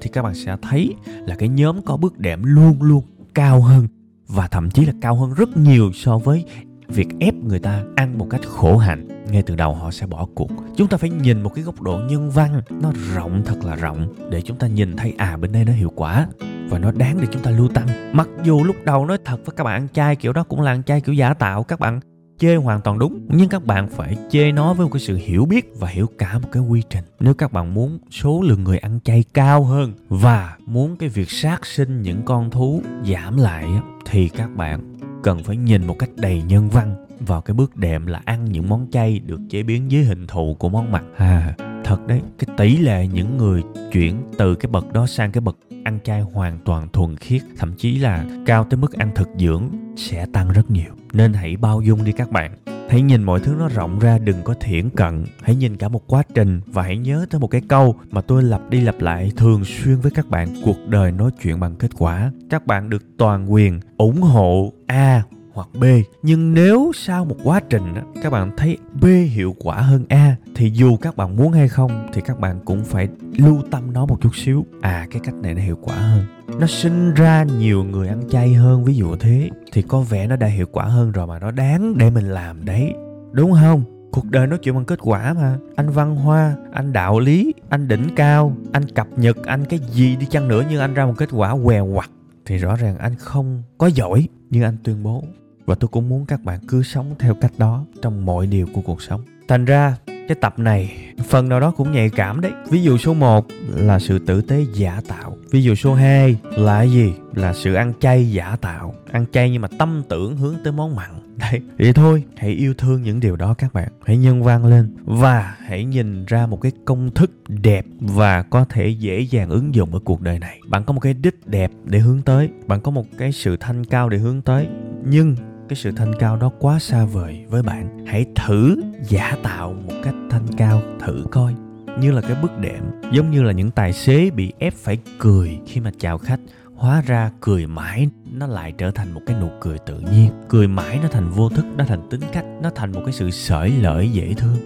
thì 0.00 0.10
các 0.12 0.22
bạn 0.22 0.34
sẽ 0.34 0.56
thấy 0.62 0.94
là 1.04 1.34
cái 1.34 1.48
nhóm 1.48 1.82
có 1.82 1.96
bước 1.96 2.18
đệm 2.18 2.42
luôn 2.42 2.82
luôn 2.82 3.04
cao 3.34 3.60
hơn 3.60 3.88
và 4.26 4.48
thậm 4.48 4.70
chí 4.70 4.84
là 4.84 4.92
cao 5.00 5.14
hơn 5.14 5.34
rất 5.34 5.56
nhiều 5.56 5.90
so 5.94 6.18
với 6.18 6.44
việc 6.88 7.08
ép 7.20 7.34
người 7.34 7.58
ta 7.58 7.82
ăn 7.96 8.18
một 8.18 8.26
cách 8.30 8.40
khổ 8.46 8.76
hạnh, 8.76 9.08
ngay 9.30 9.42
từ 9.42 9.56
đầu 9.56 9.74
họ 9.74 9.90
sẽ 9.90 10.06
bỏ 10.06 10.26
cuộc. 10.34 10.50
Chúng 10.76 10.88
ta 10.88 10.96
phải 10.96 11.10
nhìn 11.10 11.42
một 11.42 11.54
cái 11.54 11.64
góc 11.64 11.82
độ 11.82 12.00
nhân 12.08 12.30
văn, 12.30 12.62
nó 12.70 12.92
rộng, 13.14 13.42
thật 13.44 13.64
là 13.64 13.76
rộng, 13.76 14.14
để 14.30 14.40
chúng 14.40 14.56
ta 14.56 14.66
nhìn 14.66 14.96
thấy 14.96 15.14
à 15.18 15.36
bên 15.36 15.52
đây 15.52 15.64
nó 15.64 15.72
hiệu 15.72 15.92
quả 15.96 16.26
và 16.68 16.78
nó 16.78 16.92
đáng 16.92 17.18
để 17.20 17.26
chúng 17.30 17.42
ta 17.42 17.50
lưu 17.50 17.68
tâm. 17.74 17.86
Mặc 18.12 18.28
dù 18.44 18.64
lúc 18.64 18.76
đầu 18.84 19.06
nói 19.06 19.18
thật 19.24 19.46
với 19.46 19.54
các 19.56 19.64
bạn, 19.64 19.82
ăn 19.82 19.88
chay 19.92 20.16
kiểu 20.16 20.32
đó 20.32 20.42
cũng 20.42 20.60
là 20.60 20.72
ăn 20.72 20.82
chay 20.82 21.00
kiểu 21.00 21.14
giả 21.14 21.34
tạo, 21.34 21.62
các 21.62 21.80
bạn 21.80 22.00
chê 22.38 22.56
hoàn 22.56 22.80
toàn 22.80 22.98
đúng, 22.98 23.26
nhưng 23.28 23.48
các 23.48 23.64
bạn 23.64 23.88
phải 23.88 24.16
chê 24.30 24.52
nó 24.52 24.74
với 24.74 24.84
một 24.84 24.90
cái 24.92 25.00
sự 25.00 25.16
hiểu 25.16 25.44
biết 25.44 25.72
và 25.78 25.88
hiểu 25.88 26.06
cả 26.18 26.38
một 26.38 26.48
cái 26.52 26.62
quy 26.62 26.82
trình. 26.90 27.04
Nếu 27.20 27.34
các 27.34 27.52
bạn 27.52 27.74
muốn 27.74 27.98
số 28.10 28.42
lượng 28.42 28.64
người 28.64 28.78
ăn 28.78 29.00
chay 29.04 29.24
cao 29.34 29.64
hơn 29.64 29.92
và 30.08 30.56
muốn 30.66 30.96
cái 30.96 31.08
việc 31.08 31.30
sát 31.30 31.66
sinh 31.66 32.02
những 32.02 32.22
con 32.24 32.50
thú 32.50 32.82
giảm 33.12 33.36
lại 33.36 33.66
thì 34.06 34.28
các 34.28 34.56
bạn 34.56 34.96
cần 35.26 35.42
phải 35.42 35.56
nhìn 35.56 35.86
một 35.86 35.98
cách 35.98 36.10
đầy 36.16 36.42
nhân 36.42 36.68
văn 36.68 37.06
vào 37.20 37.40
cái 37.40 37.54
bước 37.54 37.76
đệm 37.76 38.06
là 38.06 38.20
ăn 38.24 38.44
những 38.44 38.68
món 38.68 38.90
chay 38.90 39.18
được 39.18 39.40
chế 39.50 39.62
biến 39.62 39.90
dưới 39.90 40.04
hình 40.04 40.26
thù 40.26 40.56
của 40.58 40.68
món 40.68 40.92
mặn. 40.92 41.14
À 41.16 41.54
thật 41.84 42.06
đấy 42.06 42.20
cái 42.38 42.56
tỷ 42.56 42.76
lệ 42.76 43.06
những 43.06 43.36
người 43.36 43.62
chuyển 43.92 44.22
từ 44.38 44.54
cái 44.54 44.70
bậc 44.70 44.92
đó 44.92 45.06
sang 45.06 45.32
cái 45.32 45.40
bậc 45.40 45.56
ăn 45.84 45.98
chay 46.04 46.20
hoàn 46.20 46.58
toàn 46.64 46.88
thuần 46.92 47.16
khiết 47.16 47.42
thậm 47.58 47.74
chí 47.76 47.98
là 47.98 48.24
cao 48.46 48.64
tới 48.64 48.76
mức 48.76 48.92
ăn 48.92 49.10
thực 49.14 49.28
dưỡng 49.38 49.68
sẽ 49.96 50.26
tăng 50.32 50.52
rất 50.52 50.70
nhiều. 50.70 50.92
Nên 51.12 51.32
hãy 51.32 51.56
bao 51.56 51.80
dung 51.80 52.04
đi 52.04 52.12
các 52.12 52.30
bạn 52.30 52.56
hãy 52.88 53.02
nhìn 53.02 53.22
mọi 53.22 53.40
thứ 53.40 53.54
nó 53.58 53.68
rộng 53.68 53.98
ra, 53.98 54.18
đừng 54.18 54.42
có 54.44 54.54
thiển 54.60 54.90
cận. 54.90 55.24
Hãy 55.42 55.56
nhìn 55.56 55.76
cả 55.76 55.88
một 55.88 56.06
quá 56.06 56.22
trình 56.34 56.60
và 56.66 56.82
hãy 56.82 56.98
nhớ 56.98 57.26
tới 57.30 57.40
một 57.40 57.46
cái 57.48 57.60
câu 57.68 57.94
mà 58.10 58.20
tôi 58.20 58.42
lặp 58.42 58.70
đi 58.70 58.80
lặp 58.80 59.00
lại 59.00 59.32
thường 59.36 59.64
xuyên 59.64 60.00
với 60.00 60.10
các 60.10 60.28
bạn. 60.28 60.54
Cuộc 60.64 60.76
đời 60.88 61.12
nói 61.12 61.30
chuyện 61.42 61.60
bằng 61.60 61.74
kết 61.76 61.90
quả. 61.98 62.32
Các 62.50 62.66
bạn 62.66 62.90
được 62.90 63.02
toàn 63.18 63.52
quyền 63.52 63.80
ủng 63.96 64.20
hộ 64.20 64.72
a 64.86 65.22
hoặc 65.56 65.68
B. 65.80 65.84
Nhưng 66.22 66.54
nếu 66.54 66.92
sau 66.94 67.24
một 67.24 67.36
quá 67.44 67.60
trình 67.70 67.94
các 68.22 68.30
bạn 68.30 68.50
thấy 68.56 68.78
B 69.00 69.04
hiệu 69.04 69.54
quả 69.58 69.76
hơn 69.76 70.04
A, 70.08 70.36
thì 70.54 70.70
dù 70.70 70.96
các 70.96 71.16
bạn 71.16 71.36
muốn 71.36 71.52
hay 71.52 71.68
không, 71.68 72.08
thì 72.12 72.20
các 72.20 72.40
bạn 72.40 72.60
cũng 72.64 72.84
phải 72.84 73.08
lưu 73.32 73.62
tâm 73.70 73.92
nó 73.92 74.06
một 74.06 74.20
chút 74.20 74.36
xíu. 74.36 74.66
À 74.80 75.06
cái 75.10 75.20
cách 75.24 75.34
này 75.34 75.54
nó 75.54 75.62
hiệu 75.62 75.78
quả 75.82 75.96
hơn. 75.96 76.24
Nó 76.60 76.66
sinh 76.66 77.14
ra 77.14 77.44
nhiều 77.58 77.84
người 77.84 78.08
ăn 78.08 78.22
chay 78.30 78.54
hơn, 78.54 78.84
ví 78.84 78.94
dụ 78.94 79.16
thế 79.16 79.50
thì 79.72 79.82
có 79.82 80.00
vẻ 80.00 80.26
nó 80.26 80.36
đã 80.36 80.46
hiệu 80.46 80.66
quả 80.72 80.84
hơn 80.84 81.12
rồi 81.12 81.26
mà 81.26 81.38
nó 81.38 81.50
đáng 81.50 81.98
để 81.98 82.10
mình 82.10 82.30
làm 82.30 82.64
đấy. 82.64 82.94
Đúng 83.32 83.52
không? 83.52 83.84
cuộc 84.12 84.30
đời 84.30 84.46
nói 84.46 84.58
chuyện 84.58 84.74
bằng 84.74 84.84
kết 84.84 84.98
quả 85.02 85.32
mà 85.32 85.58
anh 85.76 85.90
văn 85.90 86.16
hoa, 86.16 86.56
anh 86.72 86.92
đạo 86.92 87.20
lý, 87.20 87.54
anh 87.68 87.88
đỉnh 87.88 88.08
cao, 88.16 88.56
anh 88.72 88.84
cập 88.88 89.06
nhật, 89.16 89.36
anh 89.44 89.64
cái 89.64 89.80
gì 89.92 90.16
đi 90.16 90.26
chăng 90.26 90.48
nữa, 90.48 90.62
nhưng 90.70 90.80
anh 90.80 90.94
ra 90.94 91.06
một 91.06 91.14
kết 91.16 91.28
quả 91.32 91.56
què 91.64 91.80
quặt 91.80 92.10
thì 92.46 92.56
rõ 92.56 92.76
ràng 92.76 92.98
anh 92.98 93.14
không 93.14 93.62
có 93.78 93.86
giỏi 93.86 94.28
như 94.50 94.62
anh 94.62 94.76
tuyên 94.84 95.02
bố 95.02 95.22
và 95.66 95.74
tôi 95.74 95.88
cũng 95.88 96.08
muốn 96.08 96.26
các 96.26 96.44
bạn 96.44 96.60
cứ 96.68 96.82
sống 96.82 97.14
theo 97.18 97.34
cách 97.34 97.52
đó 97.58 97.84
trong 98.02 98.26
mọi 98.26 98.46
điều 98.46 98.66
của 98.72 98.80
cuộc 98.80 99.02
sống. 99.02 99.22
Thành 99.48 99.64
ra, 99.64 99.96
cái 100.06 100.36
tập 100.40 100.58
này, 100.58 100.96
phần 101.28 101.48
nào 101.48 101.60
đó 101.60 101.70
cũng 101.70 101.92
nhạy 101.92 102.10
cảm 102.10 102.40
đấy. 102.40 102.52
Ví 102.70 102.82
dụ 102.82 102.98
số 102.98 103.14
1 103.14 103.46
là 103.74 103.98
sự 103.98 104.18
tử 104.18 104.42
tế 104.42 104.64
giả 104.74 105.00
tạo. 105.08 105.36
Ví 105.50 105.62
dụ 105.62 105.74
số 105.74 105.94
2 105.94 106.36
là 106.50 106.82
gì? 106.82 107.12
Là 107.34 107.52
sự 107.52 107.74
ăn 107.74 107.92
chay 108.00 108.30
giả 108.30 108.56
tạo. 108.60 108.94
Ăn 109.12 109.24
chay 109.32 109.50
nhưng 109.50 109.62
mà 109.62 109.68
tâm 109.78 110.02
tưởng 110.08 110.36
hướng 110.36 110.54
tới 110.64 110.72
món 110.72 110.96
mặn. 110.96 111.10
Đấy, 111.52 111.60
vậy 111.78 111.92
thôi, 111.92 112.24
hãy 112.36 112.50
yêu 112.50 112.74
thương 112.74 113.02
những 113.02 113.20
điều 113.20 113.36
đó 113.36 113.54
các 113.54 113.72
bạn. 113.72 113.88
Hãy 114.04 114.16
nhân 114.16 114.42
văn 114.42 114.66
lên 114.66 114.94
và 115.04 115.56
hãy 115.60 115.84
nhìn 115.84 116.24
ra 116.24 116.46
một 116.46 116.60
cái 116.60 116.72
công 116.84 117.10
thức 117.10 117.30
đẹp 117.48 117.86
và 118.00 118.42
có 118.42 118.64
thể 118.64 118.88
dễ 118.88 119.20
dàng 119.20 119.50
ứng 119.50 119.74
dụng 119.74 119.92
ở 119.92 120.00
cuộc 120.04 120.20
đời 120.20 120.38
này. 120.38 120.60
Bạn 120.68 120.84
có 120.84 120.92
một 120.92 121.00
cái 121.00 121.14
đích 121.14 121.46
đẹp 121.46 121.70
để 121.84 121.98
hướng 121.98 122.22
tới. 122.22 122.48
Bạn 122.66 122.80
có 122.80 122.90
một 122.90 123.06
cái 123.18 123.32
sự 123.32 123.56
thanh 123.56 123.84
cao 123.84 124.08
để 124.08 124.18
hướng 124.18 124.42
tới. 124.42 124.66
Nhưng 125.04 125.36
cái 125.68 125.76
sự 125.76 125.90
thanh 125.90 126.12
cao 126.18 126.36
đó 126.36 126.50
quá 126.58 126.78
xa 126.78 127.04
vời. 127.04 127.44
Với 127.48 127.62
bạn, 127.62 128.06
hãy 128.06 128.26
thử 128.34 128.76
giả 129.02 129.36
tạo 129.42 129.72
một 129.72 129.94
cách 130.02 130.14
thanh 130.30 130.46
cao, 130.56 130.82
thử 131.00 131.24
coi. 131.30 131.54
Như 132.00 132.12
là 132.12 132.20
cái 132.20 132.36
bước 132.42 132.58
đệm, 132.60 132.84
giống 133.12 133.30
như 133.30 133.42
là 133.42 133.52
những 133.52 133.70
tài 133.70 133.92
xế 133.92 134.30
bị 134.30 134.52
ép 134.58 134.74
phải 134.74 134.98
cười 135.18 135.58
khi 135.66 135.80
mà 135.80 135.90
chào 135.98 136.18
khách. 136.18 136.40
Hóa 136.74 137.02
ra 137.06 137.30
cười 137.40 137.66
mãi 137.66 138.08
nó 138.32 138.46
lại 138.46 138.72
trở 138.78 138.90
thành 138.90 139.12
một 139.12 139.20
cái 139.26 139.36
nụ 139.40 139.48
cười 139.60 139.78
tự 139.78 140.00
nhiên. 140.12 140.30
Cười 140.48 140.68
mãi 140.68 140.98
nó 141.02 141.08
thành 141.08 141.30
vô 141.30 141.48
thức, 141.48 141.64
nó 141.76 141.84
thành 141.84 142.08
tính 142.10 142.20
cách, 142.32 142.44
nó 142.62 142.70
thành 142.74 142.92
một 142.92 143.00
cái 143.04 143.12
sự 143.12 143.30
sởi 143.30 143.70
lợi 143.70 144.08
dễ 144.12 144.34
thương. 144.34 144.56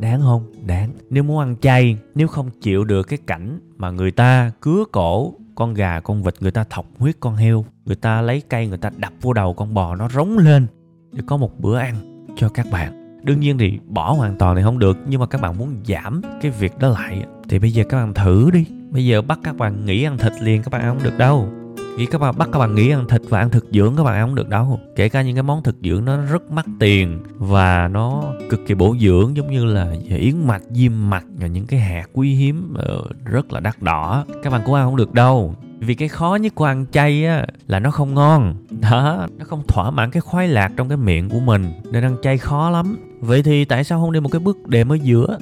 Đáng 0.00 0.20
không? 0.20 0.52
Đáng. 0.66 0.90
Nếu 1.10 1.22
muốn 1.22 1.38
ăn 1.38 1.56
chay, 1.60 1.98
nếu 2.14 2.28
không 2.28 2.50
chịu 2.60 2.84
được 2.84 3.02
cái 3.02 3.18
cảnh 3.26 3.60
mà 3.76 3.90
người 3.90 4.10
ta 4.10 4.50
cứa 4.60 4.84
cổ 4.92 5.34
con 5.60 5.74
gà, 5.74 6.00
con 6.00 6.22
vịt, 6.22 6.34
người 6.40 6.50
ta 6.50 6.64
thọc 6.70 6.86
huyết 6.98 7.16
con 7.20 7.34
heo, 7.34 7.64
người 7.84 7.96
ta 7.96 8.20
lấy 8.20 8.42
cây, 8.48 8.66
người 8.66 8.78
ta 8.78 8.90
đập 8.96 9.12
vô 9.20 9.32
đầu 9.32 9.54
con 9.54 9.74
bò 9.74 9.96
nó 9.96 10.08
rống 10.08 10.38
lên. 10.38 10.66
Để 11.12 11.22
có 11.26 11.36
một 11.36 11.60
bữa 11.60 11.78
ăn 11.78 12.26
cho 12.36 12.48
các 12.48 12.66
bạn. 12.72 13.20
Đương 13.24 13.40
nhiên 13.40 13.58
thì 13.58 13.78
bỏ 13.86 14.12
hoàn 14.12 14.38
toàn 14.38 14.56
thì 14.56 14.62
không 14.62 14.78
được, 14.78 14.98
nhưng 15.08 15.20
mà 15.20 15.26
các 15.26 15.40
bạn 15.40 15.58
muốn 15.58 15.80
giảm 15.86 16.22
cái 16.42 16.50
việc 16.50 16.78
đó 16.78 16.88
lại 16.88 17.24
thì 17.48 17.58
bây 17.58 17.72
giờ 17.72 17.84
các 17.88 17.96
bạn 17.96 18.14
thử 18.14 18.50
đi. 18.50 18.66
Bây 18.90 19.06
giờ 19.06 19.22
bắt 19.22 19.38
các 19.44 19.56
bạn 19.56 19.84
nghỉ 19.84 20.04
ăn 20.04 20.18
thịt 20.18 20.32
liền, 20.42 20.62
các 20.62 20.70
bạn 20.70 20.82
ăn 20.82 20.94
không 20.94 21.04
được 21.04 21.18
đâu 21.18 21.48
khi 21.96 22.06
các 22.06 22.20
bạn, 22.20 22.38
bắt 22.38 22.48
các 22.52 22.58
bạn 22.58 22.74
nghĩ 22.74 22.90
ăn 22.90 23.08
thịt 23.08 23.22
và 23.28 23.38
ăn 23.38 23.50
thực 23.50 23.66
dưỡng 23.72 23.96
các 23.96 24.02
bạn 24.02 24.14
ăn 24.14 24.26
không 24.26 24.34
được 24.34 24.48
đâu. 24.48 24.80
Kể 24.96 25.08
cả 25.08 25.22
những 25.22 25.36
cái 25.36 25.42
món 25.42 25.62
thực 25.62 25.76
dưỡng 25.82 26.04
nó 26.04 26.16
rất 26.16 26.50
mắc 26.50 26.66
tiền 26.80 27.20
và 27.38 27.88
nó 27.88 28.22
cực 28.50 28.60
kỳ 28.66 28.74
bổ 28.74 28.96
dưỡng, 29.00 29.36
giống 29.36 29.50
như 29.50 29.64
là 29.64 29.92
yến 30.08 30.46
mạch, 30.46 30.62
diêm 30.70 30.92
mạch 31.10 31.24
và 31.38 31.46
những 31.46 31.66
cái 31.66 31.80
hạt 31.80 32.06
quý 32.12 32.34
hiếm 32.34 32.74
ờ, 32.74 33.02
rất 33.24 33.52
là 33.52 33.60
đắt 33.60 33.82
đỏ. 33.82 34.24
Các 34.42 34.52
bạn 34.52 34.62
cũng 34.66 34.74
ăn 34.74 34.84
không 34.84 34.96
được 34.96 35.14
đâu. 35.14 35.54
Vì 35.78 35.94
cái 35.94 36.08
khó 36.08 36.34
nhất 36.40 36.54
của 36.54 36.64
ăn 36.64 36.86
chay 36.92 37.24
á, 37.24 37.46
là 37.66 37.78
nó 37.78 37.90
không 37.90 38.14
ngon. 38.14 38.54
Đó, 38.70 39.26
nó 39.38 39.44
không 39.44 39.62
thỏa 39.68 39.90
mãn 39.90 40.10
cái 40.10 40.20
khoái 40.20 40.48
lạc 40.48 40.72
trong 40.76 40.88
cái 40.88 40.96
miệng 40.96 41.28
của 41.28 41.40
mình, 41.40 41.72
nên 41.92 42.04
ăn 42.04 42.16
chay 42.22 42.38
khó 42.38 42.70
lắm. 42.70 42.96
Vậy 43.20 43.42
thì 43.42 43.64
tại 43.64 43.84
sao 43.84 44.00
không 44.00 44.12
đi 44.12 44.20
một 44.20 44.28
cái 44.32 44.40
bước 44.40 44.68
đệm 44.68 44.92
ở 44.92 44.94
giữa? 45.02 45.38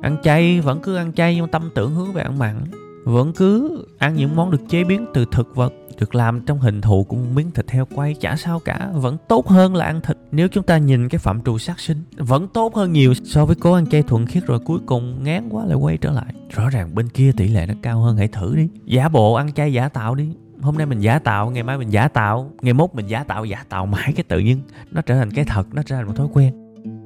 Ăn 0.00 0.16
chay, 0.22 0.60
vẫn 0.60 0.80
cứ 0.82 0.96
ăn 0.96 1.12
chay, 1.12 1.36
nhưng 1.36 1.48
tâm 1.48 1.70
tưởng 1.74 1.94
hướng 1.94 2.12
về 2.12 2.22
ăn 2.22 2.38
mặn. 2.38 2.56
Vẫn 3.04 3.32
cứ 3.32 3.84
ăn 3.98 4.14
những 4.14 4.36
món 4.36 4.50
được 4.50 4.60
chế 4.68 4.84
biến 4.84 5.06
từ 5.14 5.24
thực 5.32 5.56
vật 5.56 5.72
được 6.00 6.14
làm 6.14 6.40
trong 6.40 6.58
hình 6.58 6.80
thù 6.80 7.04
của 7.04 7.16
một 7.16 7.28
miếng 7.34 7.50
thịt 7.50 7.70
heo 7.70 7.86
quay, 7.94 8.14
chả 8.14 8.36
sao 8.36 8.60
cả. 8.64 8.90
Vẫn 8.94 9.16
tốt 9.28 9.48
hơn 9.48 9.76
là 9.76 9.84
ăn 9.84 10.00
thịt. 10.00 10.16
Nếu 10.32 10.48
chúng 10.48 10.64
ta 10.64 10.78
nhìn 10.78 11.08
cái 11.08 11.18
phạm 11.18 11.42
trù 11.42 11.58
sát 11.58 11.80
sinh, 11.80 12.02
vẫn 12.16 12.48
tốt 12.48 12.74
hơn 12.74 12.92
nhiều 12.92 13.14
so 13.14 13.46
với 13.46 13.56
cố 13.56 13.72
ăn 13.72 13.86
chay 13.86 14.02
thuần 14.02 14.26
khiết 14.26 14.46
rồi 14.46 14.58
cuối 14.58 14.78
cùng 14.86 15.24
ngán 15.24 15.48
quá 15.48 15.64
lại 15.64 15.76
quay 15.76 15.96
trở 15.96 16.10
lại. 16.10 16.34
Rõ 16.50 16.70
ràng 16.70 16.94
bên 16.94 17.08
kia 17.08 17.32
tỷ 17.36 17.48
lệ 17.48 17.66
nó 17.66 17.74
cao 17.82 18.00
hơn 18.00 18.16
hãy 18.16 18.28
thử 18.28 18.56
đi. 18.56 18.68
Giả 18.84 19.08
bộ 19.08 19.34
ăn 19.34 19.52
chay 19.52 19.72
giả 19.72 19.88
tạo 19.88 20.14
đi. 20.14 20.28
Hôm 20.60 20.78
nay 20.78 20.86
mình 20.86 21.00
giả 21.00 21.18
tạo, 21.18 21.50
ngày 21.50 21.62
mai 21.62 21.78
mình 21.78 21.90
giả 21.90 22.08
tạo, 22.08 22.50
ngày 22.62 22.72
mốt 22.72 22.90
mình 22.94 23.06
giả 23.06 23.24
tạo 23.24 23.44
giả 23.44 23.64
tạo 23.68 23.86
mãi 23.86 24.12
cái 24.16 24.24
tự 24.28 24.38
nhiên. 24.38 24.60
Nó 24.90 25.00
trở 25.00 25.14
thành 25.14 25.30
cái 25.30 25.44
thật, 25.44 25.74
nó 25.74 25.82
trở 25.82 25.96
thành 25.96 26.06
một 26.06 26.16
thói 26.16 26.26
quen. 26.32 26.54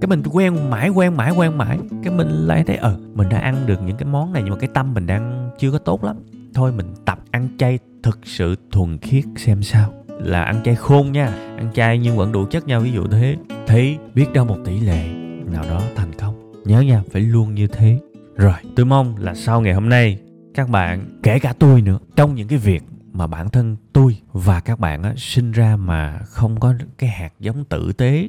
Cái 0.01 0.09
mình 0.09 0.22
quen 0.33 0.70
mãi 0.70 0.88
quen 0.88 1.16
mãi 1.16 1.33
quen 1.37 1.59
mãi. 1.59 1.79
Cái 2.03 2.14
mình 2.14 2.29
lại 2.29 2.64
thấy 2.66 2.77
ờ 2.77 2.98
mình 3.14 3.29
đã 3.29 3.38
ăn 3.38 3.66
được 3.66 3.83
những 3.83 3.96
cái 3.96 4.09
món 4.09 4.33
này 4.33 4.42
nhưng 4.42 4.53
mà 4.55 4.59
cái 4.61 4.70
tâm 4.74 4.94
mình 4.94 5.07
đang 5.07 5.51
chưa 5.59 5.70
có 5.70 5.79
tốt 5.79 6.05
lắm. 6.05 6.16
Thôi 6.55 6.72
mình 6.72 6.94
tập 7.05 7.18
ăn 7.31 7.48
chay 7.59 7.79
thực 8.02 8.18
sự 8.24 8.56
thuần 8.72 8.98
khiết 8.98 9.24
xem 9.37 9.62
sao. 9.62 9.92
Là 10.08 10.42
ăn 10.42 10.61
chay 10.64 10.74
khôn 10.74 11.12
nha. 11.12 11.26
Ăn 11.56 11.70
chay 11.74 11.98
nhưng 11.98 12.16
vẫn 12.16 12.32
đủ 12.32 12.44
chất 12.50 12.66
nhau 12.66 12.80
ví 12.80 12.92
dụ 12.92 13.06
thế. 13.06 13.37
Thì 13.66 13.96
biết 14.14 14.32
đâu 14.32 14.44
một 14.44 14.58
tỷ 14.64 14.80
lệ 14.80 15.08
nào 15.52 15.64
đó 15.68 15.82
thành 15.96 16.12
công. 16.18 16.52
Nhớ 16.64 16.80
nha 16.80 17.02
phải 17.12 17.22
luôn 17.22 17.54
như 17.54 17.66
thế. 17.66 17.98
Rồi 18.37 18.54
tôi 18.76 18.87
mong 18.87 19.16
là 19.16 19.34
sau 19.34 19.61
ngày 19.61 19.74
hôm 19.74 19.88
nay 19.88 20.18
các 20.54 20.68
bạn 20.68 21.20
kể 21.22 21.38
cả 21.38 21.52
tôi 21.58 21.82
nữa 21.82 21.98
trong 22.16 22.34
những 22.34 22.48
cái 22.48 22.58
việc 22.58 22.82
mà 23.12 23.26
bản 23.26 23.48
thân 23.48 23.76
tôi 23.92 24.16
và 24.32 24.61
các 24.61 24.80
bạn 24.80 25.02
á, 25.02 25.14
sinh 25.16 25.52
ra 25.52 25.76
mà 25.76 26.18
không 26.18 26.61
có 26.61 26.74
cái 26.98 27.11
hạt 27.11 27.32
giống 27.40 27.64
tử 27.64 27.92
tế 27.92 28.28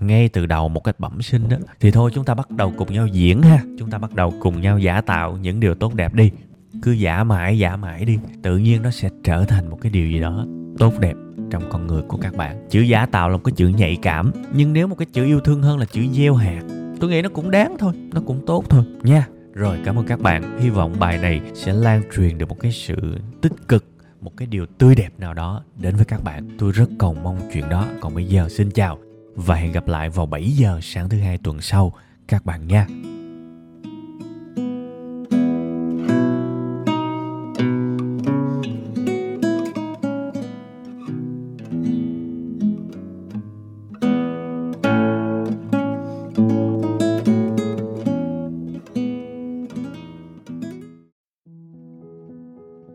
ngay 0.00 0.28
từ 0.28 0.46
đầu 0.46 0.68
một 0.68 0.84
cái 0.84 0.94
bẩm 0.98 1.22
sinh 1.22 1.48
đó 1.48 1.56
thì 1.80 1.90
thôi 1.90 2.10
chúng 2.14 2.24
ta 2.24 2.34
bắt 2.34 2.50
đầu 2.50 2.72
cùng 2.78 2.92
nhau 2.92 3.06
diễn 3.06 3.42
ha. 3.42 3.62
Chúng 3.78 3.90
ta 3.90 3.98
bắt 3.98 4.14
đầu 4.14 4.34
cùng 4.40 4.60
nhau 4.60 4.78
giả 4.78 5.00
tạo 5.00 5.36
những 5.36 5.60
điều 5.60 5.74
tốt 5.74 5.94
đẹp 5.94 6.14
đi 6.14 6.30
cứ 6.82 6.92
giả 6.92 7.24
mãi 7.24 7.58
giả 7.58 7.76
mãi 7.76 8.04
đi. 8.04 8.18
Tự 8.42 8.58
nhiên 8.58 8.82
nó 8.82 8.90
sẽ 8.90 9.10
trở 9.24 9.44
thành 9.44 9.70
một 9.70 9.78
cái 9.80 9.92
điều 9.92 10.06
gì 10.06 10.20
đó 10.20 10.46
tốt 10.78 10.92
đẹp 11.00 11.14
trong 11.50 11.62
con 11.70 11.86
người 11.86 12.02
của 12.02 12.16
các 12.16 12.36
bạn. 12.36 12.66
Chữ 12.70 12.80
giả 12.80 13.06
tạo 13.06 13.28
là 13.28 13.36
một 13.36 13.42
cái 13.44 13.52
chữ 13.56 13.68
nhạy 13.68 13.96
cảm, 14.02 14.32
nhưng 14.54 14.72
nếu 14.72 14.86
một 14.86 14.98
cái 14.98 15.06
chữ 15.12 15.24
yêu 15.24 15.40
thương 15.40 15.62
hơn 15.62 15.78
là 15.78 15.84
chữ 15.84 16.06
gieo 16.12 16.34
hạt, 16.34 16.62
tôi 17.00 17.10
nghĩ 17.10 17.22
nó 17.22 17.28
cũng 17.28 17.50
đáng 17.50 17.76
thôi, 17.78 17.92
nó 18.12 18.20
cũng 18.26 18.46
tốt 18.46 18.64
thôi. 18.68 18.84
Nha. 19.02 19.26
Rồi, 19.54 19.78
cảm 19.84 19.98
ơn 19.98 20.06
các 20.06 20.20
bạn. 20.20 20.58
Hy 20.60 20.70
vọng 20.70 20.96
bài 20.98 21.18
này 21.18 21.40
sẽ 21.54 21.72
lan 21.72 22.02
truyền 22.16 22.38
được 22.38 22.48
một 22.48 22.60
cái 22.60 22.72
sự 22.72 23.18
tích 23.40 23.52
cực, 23.68 23.84
một 24.20 24.36
cái 24.36 24.46
điều 24.46 24.66
tươi 24.66 24.94
đẹp 24.94 25.10
nào 25.18 25.34
đó 25.34 25.62
đến 25.76 25.96
với 25.96 26.04
các 26.04 26.24
bạn. 26.24 26.48
Tôi 26.58 26.72
rất 26.72 26.90
cầu 26.98 27.14
mong 27.22 27.40
chuyện 27.52 27.68
đó. 27.68 27.86
Còn 28.00 28.14
bây 28.14 28.24
giờ, 28.24 28.48
xin 28.48 28.70
chào 28.70 28.98
và 29.34 29.54
hẹn 29.54 29.72
gặp 29.72 29.88
lại 29.88 30.10
vào 30.10 30.26
7 30.26 30.50
giờ 30.50 30.78
sáng 30.82 31.08
thứ 31.08 31.18
hai 31.18 31.38
tuần 31.38 31.60
sau. 31.60 31.92
Các 32.28 32.44
bạn 32.44 32.66
nha. 32.66 32.86